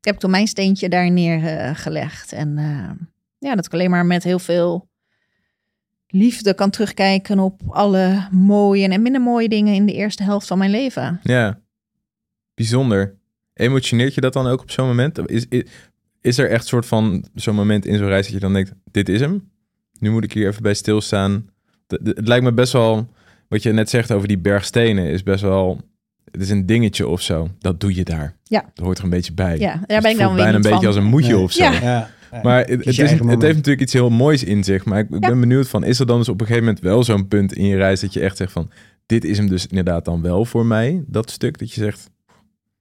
[0.00, 2.32] heb ik toen mijn steentje daar neergelegd.
[2.32, 2.56] en
[3.38, 4.88] ja, dat ik alleen maar met heel veel
[6.06, 10.58] liefde kan terugkijken op alle mooie en minder mooie dingen in de eerste helft van
[10.58, 11.20] mijn leven.
[11.22, 11.58] ja.
[12.58, 13.14] Bijzonder.
[13.54, 15.28] Emotioneert je dat dan ook op zo'n moment?
[15.30, 15.62] Is, is,
[16.20, 19.08] is er echt soort van zo'n moment in zo'n reis dat je dan denkt, dit
[19.08, 19.48] is hem?
[19.98, 21.50] Nu moet ik hier even bij stilstaan.
[21.86, 23.08] De- de- Het lijkt me best wel,
[23.48, 25.80] wat je net zegt over die bergstenen, is best wel,
[26.30, 27.48] het is een dingetje of zo.
[27.58, 28.36] Dat doe je daar.
[28.44, 28.70] Ja.
[28.74, 29.58] Dat hoort er een beetje bij.
[29.58, 30.86] Ja, daar Dus ben ik dan weer bijna een beetje van.
[30.86, 31.42] als een moedje Nee.
[31.42, 31.62] of zo.
[31.62, 31.80] Ja.
[32.32, 32.40] Ja.
[32.42, 34.84] Maar het, is, het heeft natuurlijk iets heel moois in zich.
[34.84, 35.28] Maar ik, ik Ja.
[35.28, 37.64] ben benieuwd van, is er dan dus op een gegeven moment wel zo'n punt in
[37.64, 38.70] je reis dat je echt zegt van,
[39.06, 42.10] dit is hem dus inderdaad dan wel voor mij, dat stuk dat je zegt,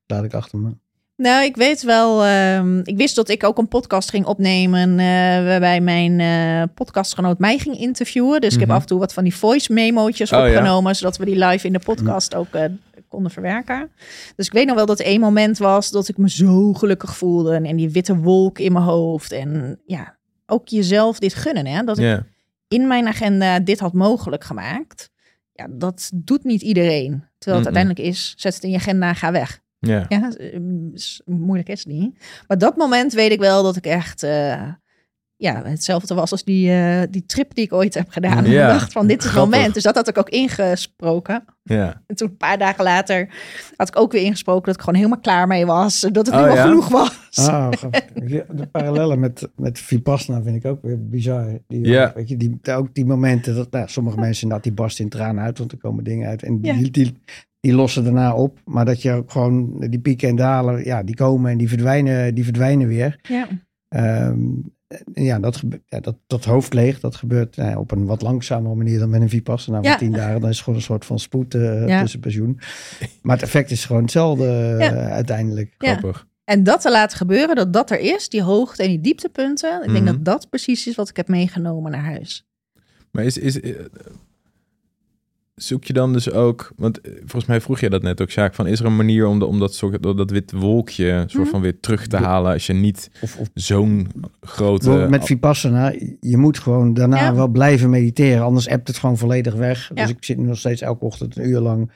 [0.08, 0.72] Laat ik achter me.
[1.16, 2.24] Nou, ik weet wel.
[2.26, 4.90] ehm, ik wist dat ik ook een podcast ging opnemen.
[5.00, 5.06] eh,
[5.46, 8.42] waarbij mijn eh, podcastgenoot mij ging interviewen.
[8.42, 8.78] Dus ik heb Mhm.
[8.78, 10.48] af en toe wat van die voice memo'tjes Oh, ja.
[10.48, 10.96] opgenomen.
[10.96, 12.64] Zodat we die live in de podcast ook eh,
[13.08, 13.90] konden verwerken.
[14.36, 17.54] Dus ik weet nog wel dat één moment was dat ik me zo gelukkig voelde.
[17.56, 19.32] En, en die witte wolk in mijn hoofd.
[19.32, 21.66] En ja, ook jezelf dit gunnen.
[21.66, 21.84] Hè?
[21.84, 22.22] Dat ik
[22.68, 25.10] in mijn agenda dit had mogelijk gemaakt.
[25.54, 27.24] Ja, dat doet niet iedereen.
[27.38, 29.60] Terwijl het uiteindelijk is, zet het in je agenda, ga weg.
[29.80, 30.60] Ja, Ja, eh,
[31.26, 32.26] moeilijk is het niet.
[32.48, 34.62] Maar dat moment weet ik wel dat ik echt eh,
[35.36, 38.46] ja, hetzelfde was als die, eh, die trip die ik ooit heb gedaan.
[38.46, 39.56] Ja, Ik dacht van dit is het grappig.
[39.56, 39.74] moment.
[39.74, 41.46] Dus dat had ik ook ingesproken.
[41.64, 42.02] ja.
[42.08, 43.30] En toen een paar dagen later
[43.76, 46.00] had ik ook weer ingesproken dat ik gewoon helemaal klaar mee was.
[46.00, 46.64] Dat het Oh, nu wel ja?
[46.68, 47.48] genoeg was.
[47.48, 48.02] Ah, grappig.
[48.56, 51.60] de parallellen met, met Vipassana vind ik ook weer bizar.
[51.68, 52.12] Die, Ja.
[52.16, 55.44] Weet je, die, ook die momenten, dat nou, sommige mensen inderdaad, die barsten in tranen
[55.44, 56.44] uit, want er komen dingen uit.
[56.44, 57.22] En die, die,
[57.68, 58.60] die lossen daarna op.
[58.66, 62.36] Maar dat je ook gewoon, die pieken en dalen, ja, die komen en die verdwijnen,
[62.36, 63.20] die verdwijnen weer.
[63.22, 63.48] Ja,
[63.90, 64.40] Ehm,
[65.14, 68.76] ja, dat, ja, dat, dat hoofd leeg, dat gebeurt nou ja, op een wat langzamere
[68.76, 69.98] manier dan met een Vipassana van Ja.
[69.98, 70.40] tien dagen.
[70.42, 72.02] Dan is het gewoon een soort van spoed eh, Ja.
[72.02, 72.60] tussen pensioen.
[73.22, 74.46] Maar het effect is gewoon hetzelfde
[74.80, 74.92] Ja.
[74.94, 75.76] eh, uiteindelijk.
[75.78, 75.92] Ja.
[75.96, 76.28] grappig.
[76.44, 79.84] En dat te laten gebeuren, dat dat er is, die hoogte en die dieptepunten.
[79.84, 80.14] Ik denk Mhm.
[80.14, 82.46] dat dat precies is wat ik heb meegenomen naar huis.
[83.12, 83.72] Maar is, is, eh,
[85.58, 88.54] zoek je dan dus ook, want eh, volgens mij vroeg je dat net ook, Sjaak,
[88.56, 91.44] van is er een manier om, de, om dat, soort, dat, dat wit wolkje soort
[91.44, 91.52] Mhm.
[91.52, 94.08] van weer terug te halen als je niet Of, of zo'n
[94.42, 94.90] grote...
[95.10, 97.36] Met Vipassana, je moet gewoon daarna Ja.
[97.36, 98.44] wel blijven mediteren.
[98.44, 99.92] Anders appt het gewoon volledig weg.
[99.94, 100.02] Ja.
[100.02, 101.92] Dus ik zit nu nog steeds elke ochtend een uur lang.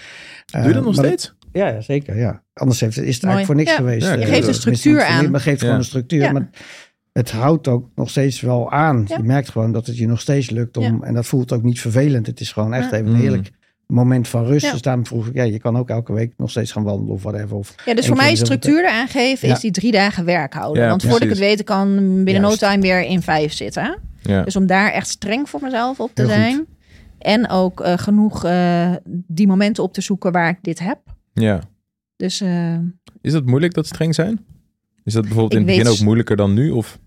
[0.45, 1.33] Doe je dat nog steeds?
[1.51, 2.17] Ja, ja, zeker.
[2.17, 2.43] Ja.
[2.53, 3.35] Anders heeft, het- is het Mooi.
[3.35, 3.75] eigenlijk voor niks Ja.
[3.77, 4.07] geweest.
[4.07, 5.23] Ja, Eh, je geeft een structuur aan.
[5.23, 5.65] Maar het geeft Ja.
[5.65, 6.19] gewoon een structuur.
[6.21, 6.31] Ja.
[6.31, 6.49] Maar
[7.11, 9.05] het houdt ook nog steeds wel aan.
[9.07, 9.17] Ja.
[9.17, 11.03] Je merkt gewoon dat het je nog steeds lukt om...
[11.03, 12.27] En dat voelt ook niet vervelend.
[12.27, 12.97] Het is gewoon echt Ja.
[12.97, 13.19] even een Mm.
[13.21, 13.51] heerlijk
[13.87, 14.65] moment van rust.
[14.65, 14.71] Ja.
[14.71, 17.23] Dus daarom vroeg ik, ja, je kan ook elke week nog steeds gaan wandelen of
[17.23, 17.55] whatever.
[17.57, 19.53] Of, Ja, dus voor mij structuur eraan geven Ja.
[19.53, 20.83] is die drie dagen werk houden.
[20.83, 23.99] Ja, Want voordat ik het weet, kan binnen no time weer in vijf zitten.
[24.21, 24.43] Ja.
[24.43, 26.39] Dus om daar echt streng voor mezelf op te Heel goed.
[26.41, 26.65] zijn.
[27.19, 28.91] En ook eh, genoeg eh,
[29.27, 30.99] die momenten op te zoeken waar ik dit heb.
[31.33, 31.61] Ja.
[32.15, 32.77] Dus eh,
[33.21, 34.45] Is dat moeilijk dat streng zijn?
[35.03, 36.69] Is dat bijvoorbeeld Ik in het begin weet- ook moeilijker dan nu?
[36.71, 36.99] Of?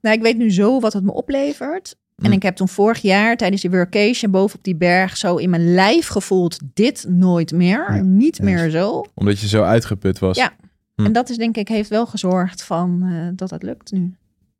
[0.00, 1.96] nou, ik weet nu zo wat het me oplevert.
[2.16, 2.32] En Hm.
[2.32, 5.74] ik heb toen vorig jaar tijdens die workation boven op die berg zo in mijn
[5.74, 7.94] lijf gevoeld, dit nooit meer.
[7.94, 9.04] Ja, niet meer zo.
[9.14, 10.36] Omdat je zo uitgeput was?
[10.36, 10.52] Ja.
[10.94, 11.04] Hm.
[11.04, 14.14] En dat is denk ik, heeft wel gezorgd van eh, dat het lukt nu.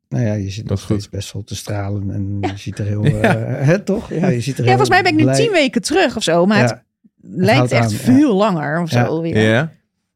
[0.09, 0.95] Nou ja, je zit Dat nog is goed.
[0.95, 3.05] steeds best wel te stralen en je ziet er heel...
[3.05, 3.21] Ja.
[3.35, 4.09] eh, hè, toch?
[4.13, 6.15] Ja, je ziet er Ja, heel volgens mij ben ik nu blij- tien weken terug
[6.15, 6.45] of zo.
[6.45, 6.81] Maar het
[7.21, 7.95] lijkt echt aan, ja.
[7.97, 9.05] veel langer of Ja.
[9.05, 9.39] zo weer.
[9.51, 9.71] Ja?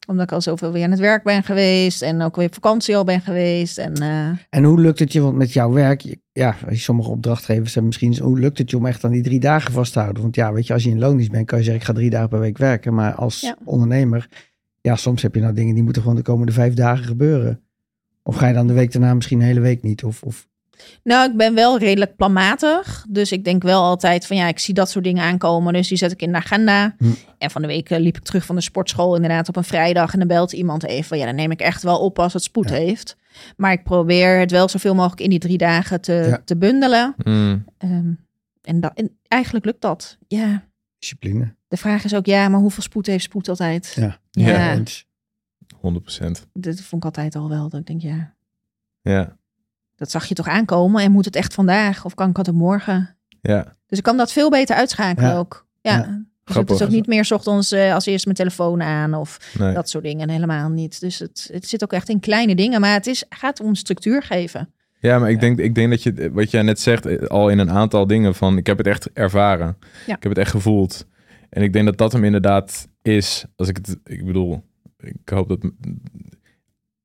[0.08, 2.02] Omdat ik al zoveel weer aan het werk ben geweest.
[2.02, 3.78] En ook weer op vakantie al ben geweest.
[3.78, 7.86] En eh, En hoe lukt het je, want met jouw werk, ja, sommige opdrachtgevers hebben
[7.86, 10.22] misschien, hoe lukt het je om echt aan die drie dagen vast te houden?
[10.22, 12.10] Want ja, weet je, als je in loondienst bent, kan je zeggen, ik ga drie
[12.10, 12.94] dagen per week werken.
[12.94, 13.56] Maar als Ja.
[13.64, 14.28] ondernemer,
[14.82, 17.62] ja, soms heb je nou dingen die moeten gewoon de komende vijf dagen gebeuren.
[18.24, 20.04] Of ga je dan de week daarna misschien een hele week niet?
[20.04, 20.48] Of, of
[21.04, 23.06] Nou, ik ben wel redelijk planmatig.
[23.10, 25.74] Dus ik denk wel altijd van ja, ik zie dat soort dingen aankomen.
[25.74, 26.96] Dus die zet ik in de agenda.
[26.98, 27.06] Hm.
[27.38, 30.14] En van de week eh, liep ik terug van de sportschool inderdaad op een vrijdag.
[30.14, 31.04] En dan belt iemand even.
[31.04, 32.76] van, Ja, dan neem ik echt wel op als het spoed Ja.
[32.76, 33.16] heeft.
[33.58, 36.42] Maar ik probeer het wel zoveel mogelijk in die drie dagen te, Ja.
[36.46, 37.16] te bundelen.
[37.24, 37.66] Mm.
[37.78, 38.12] Ehm,
[38.62, 40.18] en, dat, en eigenlijk lukt dat.
[40.28, 40.64] Ja,
[41.00, 41.56] discipline.
[41.68, 43.94] de vraag is ook ja, maar hoeveel spoed heeft spoed altijd?
[43.96, 44.18] Ja.
[44.32, 44.48] Ja.
[44.50, 44.74] Ja.
[44.74, 45.06] eens.
[45.82, 46.48] 100%.
[46.54, 47.70] Dat vond ik altijd al wel.
[47.70, 48.34] Dat ik denk ja,
[49.02, 49.38] Ja.
[50.04, 51.02] Dat zag je toch aankomen.
[51.04, 52.06] En moet het echt vandaag?
[52.06, 53.16] Of kan ik het morgen?
[53.42, 53.76] Ja.
[53.88, 55.38] Dus ik kan dat veel beter uitschakelen Ja.
[55.38, 55.66] ook.
[55.82, 55.92] Ja.
[55.98, 56.24] Ja.
[56.46, 59.74] Dus het is ook niet meer ochtends eh, als eerst mijn telefoon aan of Nee.
[59.74, 60.30] dat soort dingen.
[60.30, 61.00] Helemaal niet.
[61.00, 62.82] Dus het, het zit ook echt in kleine dingen.
[62.82, 64.74] Maar het is, gaat om structuur geven.
[65.00, 67.60] Ja, maar ik denk, ik denk dat je, wat jij net zegt, eh, al in
[67.60, 69.78] een aantal dingen van, ik heb het echt ervaren.
[70.06, 70.16] Ja.
[70.16, 71.06] Ik heb het echt gevoeld.
[71.50, 74.64] En ik denk dat dat hem inderdaad is, als ik het, ik bedoel,
[74.98, 75.72] ik hoop dat,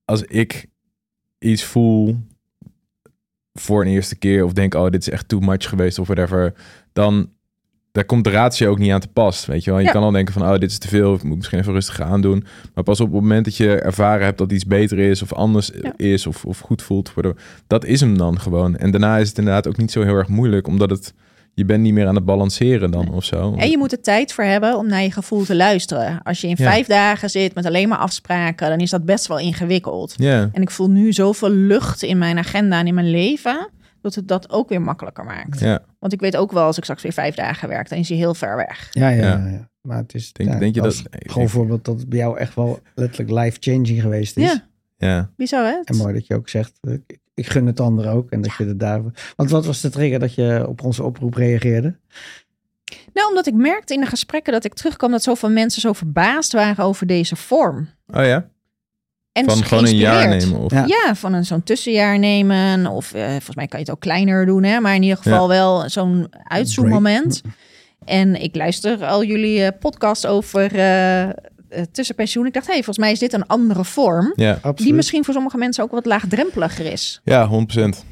[0.04, 0.66] als ik
[1.38, 2.16] iets voel
[3.61, 6.55] voor een eerste keer of denk, oh, dit is echt too much geweest of whatever,
[6.92, 7.31] dan
[7.92, 9.79] daar komt de ratio ook niet aan te pas, weet je wel.
[9.79, 9.92] Je Ja.
[9.92, 12.44] kan al denken van, oh, dit is te veel, ik moet misschien even rustig aandoen.
[12.75, 15.71] Maar pas op het moment dat je ervaren hebt dat iets beter is of anders
[15.83, 15.92] Ja.
[15.97, 17.12] is of, of goed voelt,
[17.66, 18.77] dat is hem dan gewoon.
[18.77, 21.14] En daarna is het inderdaad ook niet zo heel erg moeilijk, omdat het,
[21.59, 23.14] je bent niet meer aan het balanceren dan Nee.
[23.14, 23.55] of zo.
[23.57, 26.23] En je moet er tijd voor hebben om naar je gevoel te luisteren.
[26.23, 26.71] Als je in Ja.
[26.71, 30.14] vijf dagen zit met alleen maar afspraken, dan is dat best wel ingewikkeld.
[30.16, 34.14] Ja, En ik voel nu zoveel lucht in mijn agenda en in mijn leven, dat
[34.14, 35.61] het dat ook weer makkelijker maakt.
[35.61, 35.83] ja.
[35.99, 38.18] Want ik weet ook wel, als ik straks weer vijf dagen werk, dan is hij
[38.18, 38.88] heel ver weg.
[38.90, 39.68] Ja, ja, Ja.
[39.81, 42.18] Maar het is, Denk- ja, denk je dat- ik gewoon denk- voorbeeld dat het bij
[42.18, 44.44] jou echt wel letterlijk life-changing geweest is.
[44.44, 44.66] Ja,
[44.97, 45.31] ja.
[45.37, 45.81] bizar hè?
[45.85, 48.31] En mooi dat je ook zegt, ik, ik gun het anderen ook.
[48.31, 49.03] En dat je er daar...
[49.37, 51.96] Want wat was de trigger dat je op onze oproep reageerde?
[53.12, 56.53] Nou, omdat ik merkte in de gesprekken dat ik terugkwam dat zoveel mensen zo verbaasd
[56.53, 57.88] waren over deze vorm.
[58.07, 58.48] Oh ja?
[59.33, 60.72] En Van dus gewoon een jaar nemen of...
[60.72, 60.85] Ja.
[60.87, 62.87] Ja, van een zo'n tussenjaar nemen.
[62.87, 64.81] Of eh, volgens mij kan je het ook kleiner doen, hè?
[64.81, 67.42] maar in ieder geval wel zo'n uitzoommoment.
[68.05, 71.29] En ik luister al jullie eh, podcast over eh,
[71.68, 72.46] eh, tussenpensioen.
[72.46, 74.33] Ik dacht, hé, hey, volgens mij is dit een andere vorm.
[74.37, 74.78] Ja, Absoluut.
[74.78, 77.20] Die misschien voor sommige mensen ook wat laagdrempeliger is.
[77.24, 78.04] ja 100%.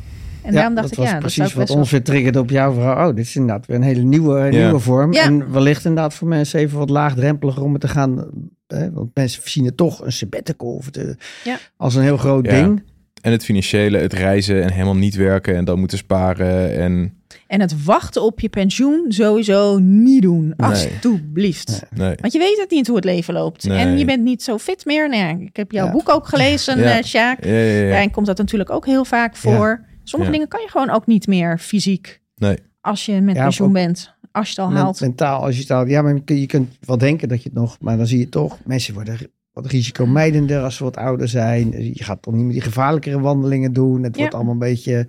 [0.42, 2.38] En daarom dacht dat ik, was ja, dat precies zou ik wat ons weer triggerde
[2.38, 3.08] op jouw verhaal.
[3.08, 5.12] Oh, dit is inderdaad weer een hele nieuwe, nieuwe vorm.
[5.12, 5.22] Ja.
[5.22, 8.24] En wellicht inderdaad voor mensen even wat laagdrempeliger om het te gaan.
[8.66, 11.04] Hè, want mensen zien het toch een sabbatical of eh,
[11.44, 11.58] Ja.
[11.76, 12.52] als een heel groot Ja.
[12.52, 12.82] ding.
[13.26, 17.14] En het financiële, het reizen en helemaal niet werken en dan moeten sparen en...
[17.46, 20.54] En het wachten op je pensioen sowieso niet doen.
[20.56, 20.68] Nee.
[20.70, 21.82] Alsjeblieft.
[21.94, 22.14] Nee.
[22.20, 23.64] Want je weet het niet hoe het leven loopt.
[23.64, 23.78] Nee.
[23.78, 25.08] En je bent niet zo fit meer.
[25.08, 25.92] Nou ik heb jouw Ja.
[25.92, 26.96] boek ook gelezen, Ja.
[26.98, 27.44] eh Sjaak.
[27.44, 27.88] Ja, ja, ja.
[27.90, 29.84] Daarin komt dat natuurlijk ook heel vaak voor.
[30.04, 30.36] Sommige Ja.
[30.36, 32.20] dingen kan je gewoon ook niet meer fysiek.
[32.36, 32.56] Nee.
[32.80, 34.14] Als je met Ja, pensioen bent.
[34.32, 35.00] Als je het al haalt.
[35.00, 37.48] Mentaal, als je het al, ja, maar je kunt- je kunt wel denken dat je
[37.48, 39.18] het nog, maar dan zie je toch, mensen worden
[39.62, 41.94] wat risicomijdender als ze wat ouder zijn.
[41.94, 44.02] Je gaat toch niet meer die gevaarlijkere wandelingen doen.
[44.02, 44.20] Het Ja.
[44.20, 45.08] wordt allemaal een beetje,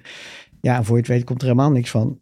[0.62, 2.20] ja, en voor je het weet komt er helemaal niks van.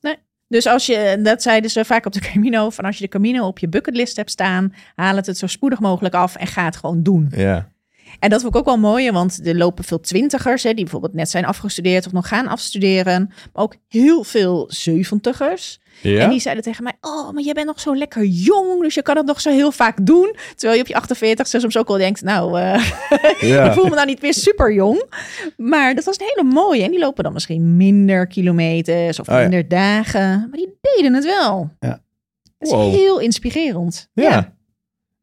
[0.48, 3.48] Dus als je, dat zeiden ze vaak op de Camino, van als je de Camino
[3.48, 6.76] op je bucketlist hebt staan, haal het het zo spoedig mogelijk af en ga het
[6.76, 7.28] gewoon doen.
[7.36, 7.72] Ja.
[8.20, 11.14] En dat vond ik ook wel mooi, want er lopen veel twintigers, hè, die bijvoorbeeld
[11.14, 13.28] net zijn afgestudeerd of nog gaan afstuderen.
[13.54, 14.66] Maar ook heel veel
[15.10, 15.80] zeventigers.
[16.02, 16.20] Ja?
[16.20, 19.02] En die zeiden tegen mij, oh, maar jij bent nog zo lekker jong, dus je
[19.02, 20.36] kan het nog zo heel vaak doen.
[20.56, 22.92] Terwijl je op je 48 soms ook al denkt, nou, eh,
[23.52, 23.66] Ja.
[23.66, 25.04] ik voel me nou niet meer super jong.
[25.58, 26.84] Maar dat was een hele mooie.
[26.84, 29.42] En die lopen dan misschien minder kilometers of Oh ja.
[29.42, 30.22] minder dagen.
[30.50, 31.70] Maar die deden het wel.
[31.80, 31.90] Ja.
[32.58, 32.94] Het is Wow.
[32.94, 34.10] heel inspirerend.
[34.14, 34.55] Ja.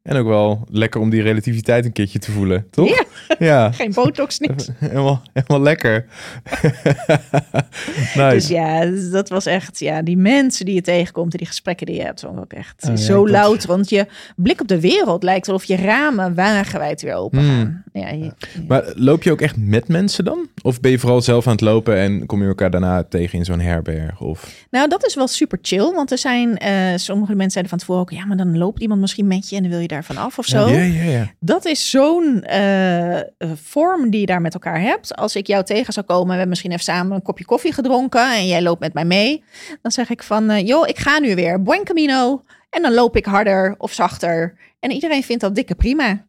[0.03, 2.87] En ook wel lekker om die relativiteit een keertje te voelen, toch?
[2.89, 3.03] Ja.
[3.39, 4.69] Ja, Geen botox, niks.
[4.79, 6.05] helemaal, helemaal lekker.
[8.15, 8.29] nice.
[8.33, 11.95] Dus ja, dat was echt, ja, die mensen die je tegenkomt en die gesprekken die
[11.95, 13.67] je hebt, ik ook echt Oh, ja, zo ik louter.
[13.67, 17.83] Want je blik op de wereld lijkt alsof je ramen wagenwijd weer open Hmm.
[17.93, 18.31] Ja, je-
[18.67, 20.47] Maar loop je ook echt met mensen dan?
[20.61, 23.45] Of ben je vooral zelf aan het lopen en kom je elkaar daarna tegen in
[23.45, 24.21] zo'n herberg?
[24.21, 24.65] Of...
[24.71, 25.91] Nou, dat is wel super chill.
[25.93, 29.01] Want er zijn, eh, sommige mensen zeiden van tevoren ook, ja, maar dan loopt iemand
[29.01, 30.67] misschien met je en dan wil je daarvan af of zo.
[30.69, 31.31] Ja, ja, ja.
[31.39, 33.25] Dat is zo'n eh, eh,
[33.55, 35.15] vorm die je daar met elkaar hebt.
[35.15, 38.35] Als ik jou tegen zou komen, we hebben misschien even samen een kopje koffie gedronken
[38.35, 39.43] en jij loopt met mij mee.
[39.81, 41.61] Dan zeg ik van, eh, joh, ik ga nu weer.
[41.63, 42.43] Buen camino.
[42.69, 44.55] En dan loop ik harder of zachter.
[44.79, 46.05] En iedereen vindt dat dikke prima.
[46.05, 46.25] Maar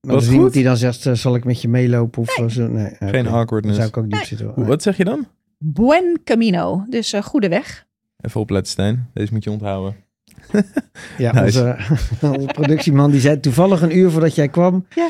[0.00, 0.32] Wat is goed.
[0.32, 2.68] niemand die dan zegt, eh, zal ik met je meelopen of zo?
[2.68, 3.22] Nee, Geen oké.
[3.22, 3.76] Dan awkwardness.
[3.76, 4.52] zou ik ook diep zitten.
[4.66, 5.26] Wat zeg je dan?
[5.58, 6.84] Buen camino.
[6.88, 7.86] Dus goede weg.
[8.20, 9.10] Even opletten, Stijn.
[9.14, 9.96] Deze moet je onthouden.
[11.18, 11.44] Ja, Nice.
[11.60, 11.76] onze,
[12.38, 14.86] onze productieman die zei toevallig een uur voordat jij kwam.
[14.94, 15.08] Ja.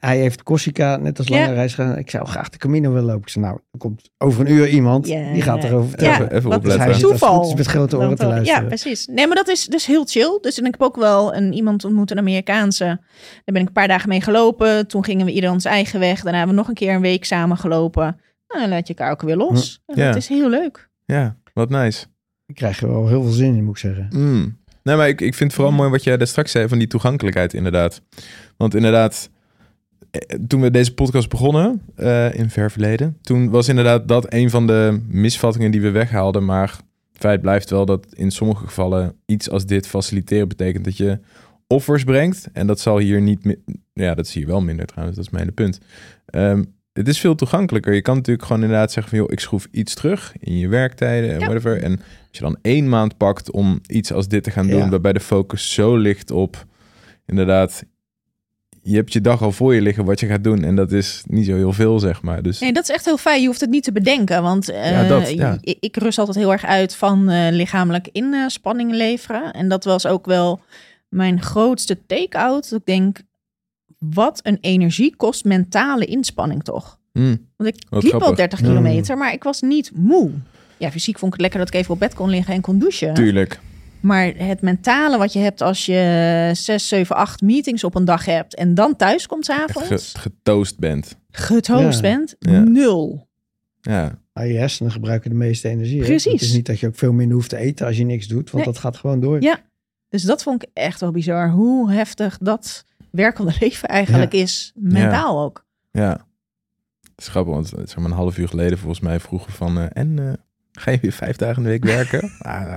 [0.00, 1.40] hij heeft Corsica net als Ja.
[1.40, 1.98] lange reis gedaan.
[1.98, 3.22] Ik zou graag de Camino willen lopen.
[3.22, 5.04] Ik zei, nou, er komt over een uur iemand.
[5.04, 6.12] Die gaat erover vertellen.
[6.14, 6.88] Ja, even even Dus opletten.
[6.90, 7.42] het Toeval.
[7.44, 8.62] goed met grote oren te luisteren.
[8.62, 9.06] Ja, precies.
[9.06, 10.38] Nee, maar dat is dus heel chill.
[10.40, 12.84] Dus en ik heb ook wel een, iemand ontmoet, een Amerikaanse.
[12.84, 13.00] Daar
[13.44, 14.86] ben ik een paar dagen mee gelopen.
[14.86, 16.20] Toen gingen we ieder ons eigen weg.
[16.22, 18.20] Daarna hebben we nog een keer een week samen gelopen.
[18.48, 19.82] Nou, dan laat je elkaar ook weer los.
[19.86, 20.06] En Ja.
[20.06, 20.88] Dat is heel leuk.
[21.04, 22.06] Ja, wat nice.
[22.46, 24.06] Ik krijg er wel heel veel zin in, moet ik zeggen.
[24.10, 24.58] Mm.
[24.90, 26.86] Nee, maar ik, ik vind het vooral mooi wat jij daar straks zei van die
[26.86, 28.02] toegankelijkheid inderdaad.
[28.56, 29.30] Want inderdaad,
[30.10, 34.50] eh, toen we deze podcast begonnen, eh, in ver verleden, toen was inderdaad dat een
[34.50, 36.44] van de misvattingen die we weghaalden.
[36.44, 36.78] Maar
[37.12, 41.18] feit blijft wel dat in sommige gevallen iets als dit faciliteren betekent dat je
[41.66, 42.48] offers brengt.
[42.52, 43.56] En dat zal hier niet,
[43.92, 45.78] ja, dat zie je wel minder trouwens, dat is mijn punt.
[46.26, 47.94] Ehm, het is veel toegankelijker.
[47.94, 51.30] Je kan natuurlijk gewoon inderdaad zeggen van, joh, ik schroef iets terug in je werktijden
[51.30, 51.44] en Ja.
[51.46, 51.82] whatever.
[51.82, 54.88] En als je dan één maand pakt om iets als dit te gaan doen, Ja.
[54.88, 56.64] waarbij de focus zo ligt op,
[57.26, 57.84] inderdaad,
[58.82, 60.64] je hebt je dag al voor je liggen wat je gaat doen.
[60.64, 62.42] En dat is niet zo heel veel, zeg maar.
[62.42, 63.40] Dus Nee, dat is echt heel fijn.
[63.40, 64.42] Je hoeft het niet te bedenken.
[64.42, 65.58] Want eh, Ja, dat, ja.
[65.60, 69.52] ik, ik rust altijd heel erg uit van eh, lichamelijk inspanning leveren.
[69.52, 70.60] En dat was ook wel
[71.08, 72.72] mijn grootste take-out.
[72.72, 73.18] Ik denk,
[74.04, 76.98] wat een energie kost mentale inspanning toch?
[77.12, 78.38] mm, Want ik Wat liep al grappig.
[78.38, 78.66] 30 Mm.
[78.66, 80.30] kilometer, maar ik was niet moe.
[80.76, 82.78] Ja, fysiek vond ik het lekker dat ik even op bed kon liggen en kon
[82.78, 83.14] douchen.
[83.14, 83.60] tuurlijk.
[84.00, 88.24] Maar het mentale wat je hebt als je 6, 7, 8 meetings op een dag
[88.24, 91.16] hebt en dan thuis komt s'avonds, ge- getoost bent.
[91.30, 92.00] getoost Ja.
[92.00, 92.58] bent, Ja.
[92.60, 93.28] nul.
[93.80, 96.00] Ja, Ah, je hersenen gebruiken de meeste energie.
[96.00, 96.06] hè?
[96.06, 96.32] Precies.
[96.32, 98.50] Het is niet dat je ook veel minder hoeft te eten als je niks doet.
[98.50, 98.72] Want Nee.
[98.74, 99.42] dat gaat gewoon door.
[99.42, 99.58] Ja.
[100.08, 101.50] Dus dat vond ik echt wel bizar.
[101.50, 104.72] Hoe heftig dat werkende leven eigenlijk is.
[104.74, 105.64] Mentaal ook.
[105.90, 106.28] ja.
[107.16, 109.78] Het is grappig, want zeg maar een half uur geleden volgens mij vroegen van...
[109.78, 110.32] eh, en eh,
[110.72, 112.30] ga je weer vijf dagen in de week werken?
[112.38, 112.76] ah,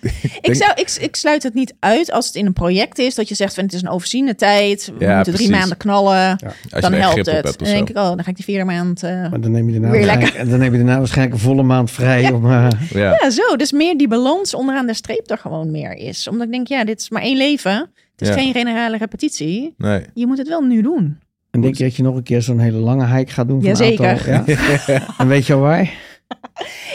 [0.00, 3.14] Ik, denk- zou, ik, ik sluit het niet uit als het in een project is.
[3.14, 4.92] Dat je zegt van het is een overziene tijd.
[4.98, 5.60] We Ja, moeten drie precies.
[5.60, 6.38] maanden knallen.
[6.70, 7.44] als dan helpt het.
[7.58, 9.02] Dan denk ik, oh, dan ga ik die vierde maand...
[9.02, 11.90] eh, Maar dan neem je daarna, waarschijnlijk, dan neem je daarna waarschijnlijk een volle maand
[11.90, 12.32] vrij.
[12.32, 13.56] Om, eh, Ja, Ja, zo.
[13.56, 16.28] Dus meer die balans onderaan de streep er gewoon meer is.
[16.28, 17.90] Omdat ik denk, ja, dit is maar één leven.
[18.18, 18.40] Het is Ja.
[18.42, 19.74] geen generale repetitie.
[19.76, 20.02] nee.
[20.14, 21.18] Je moet het wel nu doen.
[21.50, 23.60] en denk je dat je nog een keer zo'n hele lange hike gaat doen?
[23.60, 24.08] Jazeker.
[24.34, 24.54] aantal-
[24.86, 25.14] Ja?
[25.18, 25.92] en weet je al waar?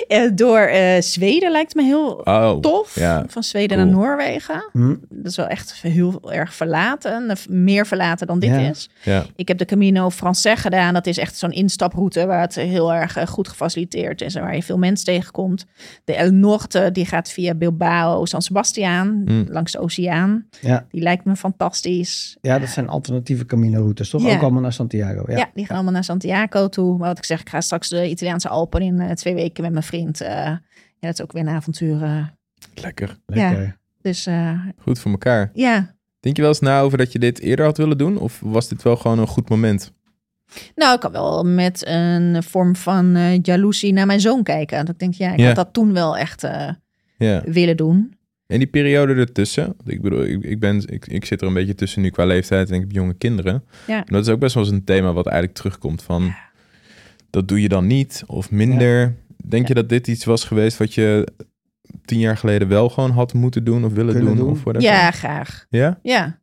[0.08, 2.96] Eh, door eh, Zweden lijkt me heel Oh, tof.
[2.96, 3.24] ja.
[3.28, 3.90] Van Zweden Cool.
[3.90, 4.64] naar Noorwegen.
[4.72, 4.96] Hm?
[5.10, 7.30] Dat is wel echt heel erg verlaten.
[7.30, 8.58] Eh, Meer verlaten dan dit Ja.
[8.70, 8.90] is.
[9.04, 9.26] ja.
[9.36, 10.94] Ik heb de Camino Français gedaan.
[10.94, 14.36] Dat is echt zo'n instaproute waar het heel erg goed gefaciliteerd is.
[14.36, 15.66] En waar je veel mensen tegenkomt.
[16.04, 19.22] De El Norte, die gaat via Bilbao, San Sebastian.
[19.26, 19.46] Mm.
[19.50, 20.46] Langs de oceaan.
[20.92, 22.38] Die lijkt me fantastisch.
[22.42, 24.26] ja, dat zijn alternatieve Camino-routes, toch?
[24.28, 25.24] Ook allemaal naar Santiago.
[25.28, 25.38] Ja.
[25.38, 25.50] Ja.
[25.54, 26.98] die gaan allemaal naar Santiago toe.
[26.98, 29.72] Maar wat ik zeg, ik ga straks de Italiaanse Alpen in eh, twee weken met
[29.72, 30.22] mijn vriend.
[30.22, 30.62] eh, ja,
[31.00, 32.04] dat is ook weer een avontuur.
[32.04, 32.26] eh.
[32.74, 33.18] Lekker.
[33.26, 33.78] Lekker.
[34.02, 35.50] dus eh, Goed voor elkaar.
[35.54, 38.18] ja, Denk je wel eens na over dat je dit eerder had willen doen?
[38.18, 39.92] Of was dit wel gewoon een goed moment?
[40.76, 44.78] Nou, ik kan wel met een vorm van eh jaloezie naar mijn zoon kijken.
[44.86, 45.46] Dat ik denk, ja, ik Ja.
[45.46, 46.42] had dat toen wel echt
[47.18, 47.42] Ja.
[47.46, 48.14] willen doen.
[48.48, 51.76] En die periode ertussen, ik bedoel, ik, ik, ben, ik, ik zit er een beetje
[51.76, 53.64] tussen nu qua leeftijd en ik heb jonge kinderen.
[53.88, 53.98] Ja.
[53.98, 56.34] En dat is ook best wel eens een thema wat eigenlijk terugkomt van,
[57.34, 59.16] dat doe je dan niet of minder.
[59.46, 61.28] Denk je dat dit iets was geweest wat je
[62.06, 64.36] tien jaar geleden wel gewoon had moeten doen of willen doen?
[64.36, 64.50] doen.
[64.50, 64.90] Of whatever?
[64.90, 65.66] Ja, graag.
[65.70, 66.00] Ja?
[66.02, 66.40] Ja.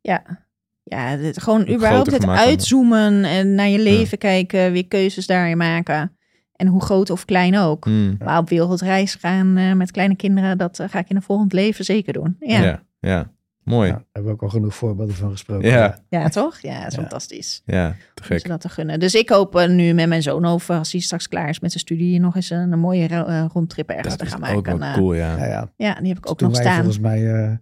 [0.00, 0.42] Ja.
[0.82, 5.56] Ja, dit, gewoon Ook überhaupt het uitzoomen en naar je leven kijken, weer keuzes daarin
[5.56, 6.16] maken.
[6.56, 7.84] En hoe groot of klein ook.
[7.84, 8.16] Hmm.
[8.24, 11.52] Maar op wereldreis gaan eh, met kleine kinderen, dat eh, ga ik in een volgend
[11.52, 12.36] leven zeker doen.
[12.40, 12.82] Ja, Ja.
[13.00, 13.32] ja.
[13.64, 13.88] Ja, Mooi.
[13.88, 15.68] Ja, daar hebben we ook al genoeg voorbeelden van gesproken.
[15.68, 16.28] Ja.
[16.28, 16.58] toch?
[16.60, 17.00] Ja, dat is Ja.
[17.00, 17.62] fantastisch.
[17.64, 18.40] Ja, te Om gek.
[18.40, 19.00] ze dat te gunnen.
[19.00, 21.70] Dus ik hoop eh, nu met mijn zoon over, als hij straks klaar is met
[21.70, 24.64] zijn studie, nog eens een, een mooie eh, rondtrip ergens Dat te is gaan ook
[24.66, 24.78] maken.
[24.78, 25.36] wel Eh, cool, ja.
[25.36, 25.68] Ja, ja.
[25.76, 26.76] ja, die heb ik ook Toen nog wij staan.
[26.76, 27.52] volgens mij eh,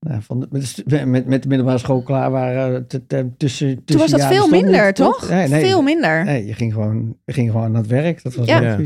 [0.00, 2.86] nou, van de, met, de met, met de middelbare school klaar waren.
[2.86, 5.28] te- te- tussen, Toen was dat veel minder, toch?
[5.28, 6.24] Nee, nee, veel minder.
[6.24, 8.22] Nee, je ging gewoon, je ging gewoon aan het werk.
[8.22, 8.60] Dat was Ja.
[8.60, 8.76] Ja,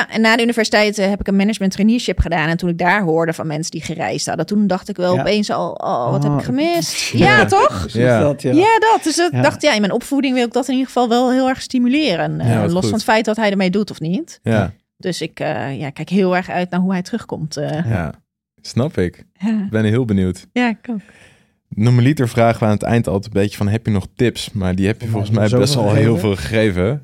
[0.00, 2.48] en na de universiteit eh, heb ik een management traineeship gedaan.
[2.48, 5.20] En toen ik daar hoorde van mensen die gereisd hadden, toen dacht ik wel Ja.
[5.20, 6.38] opeens al, oh, wat heb Oh.
[6.38, 7.08] ik gemist?
[7.12, 7.86] Ja, toch?
[7.88, 8.20] Ja.
[8.20, 8.52] dat, ja.
[8.52, 9.00] Ja, dat.
[9.02, 9.42] Dus ik Ja.
[9.42, 12.40] dacht, ja, in mijn opvoeding wil ik dat in ieder geval wel heel erg stimuleren.
[12.40, 12.82] Eh, Ja, los goed.
[12.84, 14.40] van het feit dat hij ermee doet of niet.
[14.42, 17.56] Ja, Dus ik eh, ja, kijk heel erg uit naar hoe hij terugkomt.
[17.56, 17.90] eh.
[17.90, 18.12] ja.
[18.60, 19.24] Snap ik.
[19.38, 19.48] ja.
[19.64, 20.46] Ik ben heel benieuwd.
[20.52, 21.00] ja, ik ook.
[21.68, 23.68] Normaliter vragen we aan het eind altijd een beetje van...
[23.68, 24.50] heb je nog tips?
[24.52, 26.02] Maar die heb je volgens mij best wel gegeven.
[26.02, 27.02] heel veel gegeven.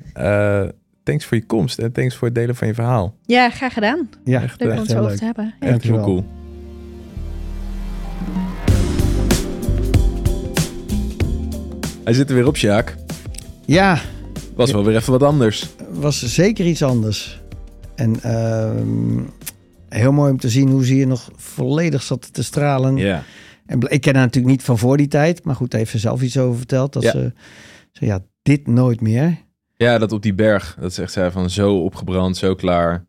[1.03, 3.15] Thanks voor je komst en thanks voor het delen van je verhaal.
[3.25, 4.09] Ja, graag gedaan.
[4.23, 5.53] Ja, Echt, Leuk om het zo over te hebben.
[5.59, 5.67] Ja.
[5.67, 6.25] Echt heel cool.
[12.03, 12.95] Hij zit er weer op, Sjaak.
[13.65, 14.01] Ja,
[14.55, 15.69] Was wel weer even wat anders.
[15.91, 17.41] was zeker iets anders.
[17.95, 19.23] En ehm,
[19.89, 22.97] heel mooi om te zien hoe ze hier nog volledig zat te stralen.
[22.97, 23.23] Ja.
[23.65, 25.97] En ik ken haar natuurlijk niet van voor die tijd, maar goed, daar heeft ze
[25.99, 26.93] zelf iets over verteld.
[26.93, 27.11] Dat Ja.
[27.11, 27.33] ze,
[27.91, 29.37] ze, ja, dit nooit meer.
[29.83, 30.77] Ja, dat op die berg.
[30.79, 33.05] Dat zegt zij van zo opgebrand, zo klaar.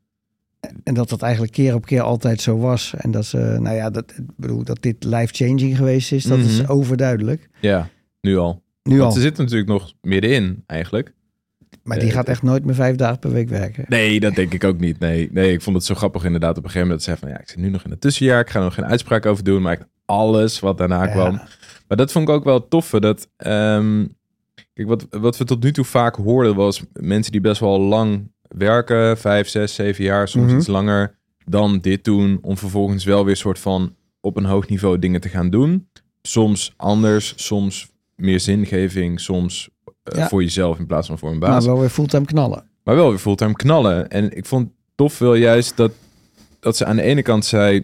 [0.84, 2.94] En dat dat eigenlijk keer op keer altijd zo was.
[2.96, 6.70] En dat ze, nou ja, dat, bedoel, dat dit life-changing geweest is, dat is Mhm.
[6.70, 7.48] overduidelijk.
[7.60, 7.88] Ja,
[8.20, 8.62] nu al.
[8.82, 9.12] Nu Want al.
[9.16, 11.12] ze zit natuurlijk nog middenin, eigenlijk.
[11.82, 13.84] Maar die eh, gaat echt nooit meer vijf dagen per week werken.
[13.88, 14.98] Nee, dat denk ik ook niet.
[14.98, 17.06] Nee, nee ik vond het zo grappig inderdaad op een gegeven moment.
[17.06, 18.40] Dat ze zei van, ja, ik zit nu nog in het tussenjaar.
[18.40, 19.62] Ik ga er nog geen uitspraak over doen.
[19.62, 21.10] Maar alles wat daarna Ja.
[21.10, 21.40] kwam.
[21.88, 23.00] Maar dat vond ik ook wel toffe.
[23.00, 24.04] Dat, ehm,
[24.72, 28.30] kijk, wat, wat we tot nu toe vaak hoorden was mensen die best wel lang
[28.48, 29.18] werken.
[29.18, 30.56] Vijf, zes, zeven jaar, soms Mhm.
[30.58, 31.18] iets langer.
[31.44, 32.38] Dan dit doen.
[32.42, 35.88] Om vervolgens wel weer soort van op een hoog niveau dingen te gaan doen.
[36.22, 39.20] Soms anders, soms meer zingeving.
[39.20, 39.68] Soms
[40.02, 40.28] eh, Ja.
[40.28, 41.50] voor jezelf in plaats van voor een baas.
[41.64, 42.64] Maar wel weer fulltime knallen.
[42.84, 44.08] Maar wel weer fulltime knallen.
[44.08, 45.92] En ik vond tof wel juist dat,
[46.60, 47.76] dat ze aan de ene kant zei...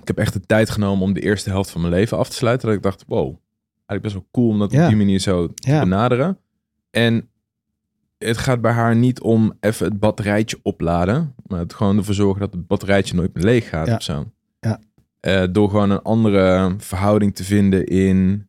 [0.00, 2.34] Ik heb echt de tijd genomen om de eerste helft van mijn leven af te
[2.36, 2.66] sluiten.
[2.68, 3.36] Dat ik dacht, wow,
[3.86, 6.38] eigenlijk best wel cool om dat op die manier zo te benaderen.
[6.90, 7.28] En
[8.18, 11.34] het gaat bij haar niet om even het batterijtje opladen.
[11.46, 13.94] Maar het gewoon ervoor zorgen dat het batterijtje nooit meer leeg gaat Ja.
[13.94, 14.32] of zo.
[14.60, 14.80] Ja.
[15.20, 18.48] Eh, door gewoon een andere verhouding te vinden in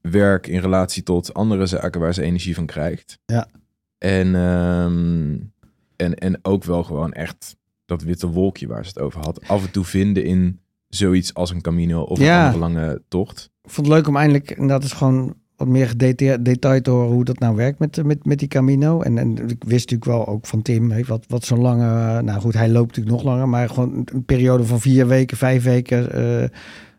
[0.00, 3.18] werk in relatie tot andere zaken waar ze energie van krijgt.
[3.26, 3.48] Ja.
[3.98, 5.36] En, ehm,
[5.96, 9.48] en, en ook wel gewoon echt dat witte wolkje waar ze het over had.
[9.48, 10.60] Af en toe vinden in
[10.96, 12.38] zoiets als een Camino of Ja.
[12.48, 13.50] een andere lange tocht.
[13.62, 16.90] Ik vond het leuk om eindelijk, en dat is gewoon wat meer gedetailleerd detail te
[16.90, 19.00] horen hoe dat nou werkt met, met, met die Camino.
[19.00, 21.84] En, en ik wist natuurlijk wel ook van Tim, hè, wat, wat zo'n lange,
[22.16, 25.36] eh, nou goed, hij loopt natuurlijk nog langer, maar gewoon een periode van vier weken,
[25.36, 26.48] vijf weken eh,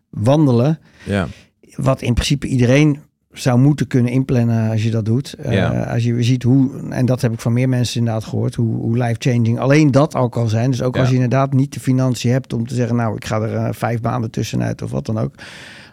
[0.09, 0.79] wandelen.
[1.05, 1.27] Ja,
[1.75, 2.99] Wat in principe iedereen
[3.37, 5.33] zou moeten kunnen inplannen als je dat doet.
[5.33, 5.91] Eh.
[5.93, 8.97] Als je ziet hoe, en dat heb ik van meer mensen inderdaad gehoord, hoe, hoe
[8.97, 10.71] life-changing alleen dat al kan zijn.
[10.71, 10.99] Dus ook Ja.
[10.99, 13.67] als je inderdaad niet de financiën hebt om te zeggen, nou ik ga er eh,
[13.73, 15.33] vijf maanden tussenuit of wat dan ook.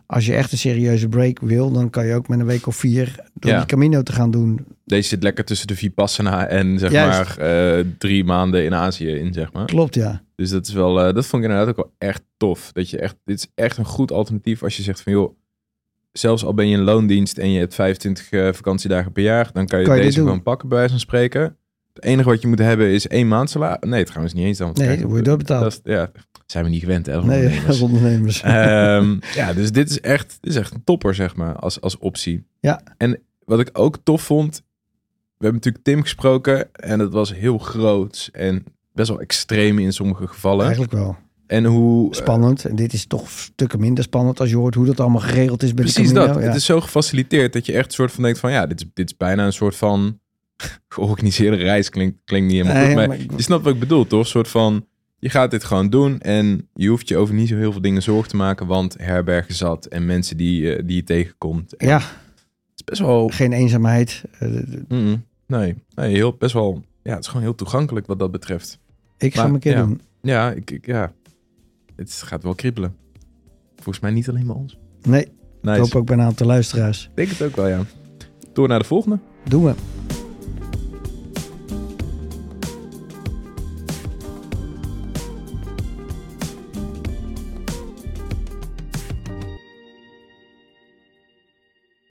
[0.07, 2.77] Als je echt een serieuze break wil, dan kan je ook met een week of
[2.77, 3.57] vier door Ja.
[3.59, 4.67] die Camino te gaan doen.
[4.85, 7.37] deze zit lekker tussen de Vipassana en zeg Juist.
[7.39, 7.47] maar
[7.79, 9.65] eh, drie maanden in Azië in, zeg maar.
[9.65, 10.23] Klopt, ja.
[10.37, 12.73] Dus dat is wel, dat vond ik inderdaad ook wel echt tof.
[12.73, 15.37] Dat je echt, dit is echt een goed alternatief als je zegt van joh,
[16.19, 19.67] zelfs al ben je in loondienst en je hebt 25 eh, vakantiedagen per jaar, dan
[19.67, 21.57] kan je Kan je dit deze gewoon pakken bij wijze van spreken.
[21.95, 23.91] Het enige wat je moet hebben is één maand salaris.
[23.91, 24.71] Nee, trouwens niet eens dan.
[24.75, 25.63] Nee, kijk, dan word je doorbetaald.
[25.63, 26.11] Dat is, ja,
[26.47, 27.67] zijn we niet gewend hè, Nee, ondernemers.
[27.67, 28.43] als ondernemers.
[28.43, 31.99] Ehm, ja, dus dit is echt, dit is echt een topper, zeg maar, als, als
[31.99, 32.47] optie.
[32.61, 32.83] Ja.
[32.97, 34.63] En wat ik ook tof vond,
[35.39, 39.93] we hebben natuurlijk Tim gesproken en het was heel groot en best wel extreem in
[39.93, 40.65] sommige gevallen.
[40.65, 41.17] Eigenlijk wel.
[41.55, 42.15] En hoe...
[42.15, 42.65] Spannend.
[42.65, 45.75] En dit is toch stukken minder spannend als je hoort hoe dat allemaal geregeld is
[45.75, 46.35] bij Precies de dat.
[46.35, 46.41] Ja.
[46.41, 49.11] Het is zo gefaciliteerd dat je echt soort van denkt van ja, dit is, dit
[49.11, 50.19] is bijna een soort van
[50.89, 51.89] georganiseerde reis.
[51.89, 54.21] Klinkt, klinkt niet helemaal Nee, goed, maar, je snapt wat ik bedoel, toch?
[54.21, 54.87] Een soort van,
[55.19, 58.03] je gaat dit gewoon doen en je hoeft je over niet zo heel veel dingen
[58.03, 61.77] zorgen te maken, want herbergen zat en mensen die, eh, die je tegenkomt.
[61.77, 63.29] En ja, Het is best wel...
[63.29, 64.23] geen eenzaamheid.
[64.39, 64.49] Eh,
[65.47, 66.83] nee, nee heel, best wel...
[67.03, 68.79] Ja, het is gewoon heel toegankelijk wat dat betreft.
[69.19, 69.85] ik ga hem een keer ja.
[69.85, 70.01] doen.
[70.21, 71.13] Ja, ik, ik, ja,
[71.97, 72.97] het gaat wel kriebelen.
[73.75, 74.79] Volgens mij niet alleen bij ons.
[75.03, 75.29] Nee,
[75.63, 75.77] Nice.
[75.77, 77.05] ik hoop ook bij een aantal luisteraars.
[77.05, 77.83] Ik denk het ook wel, ja.
[78.53, 79.19] Door naar de volgende.
[79.49, 79.75] Doen we.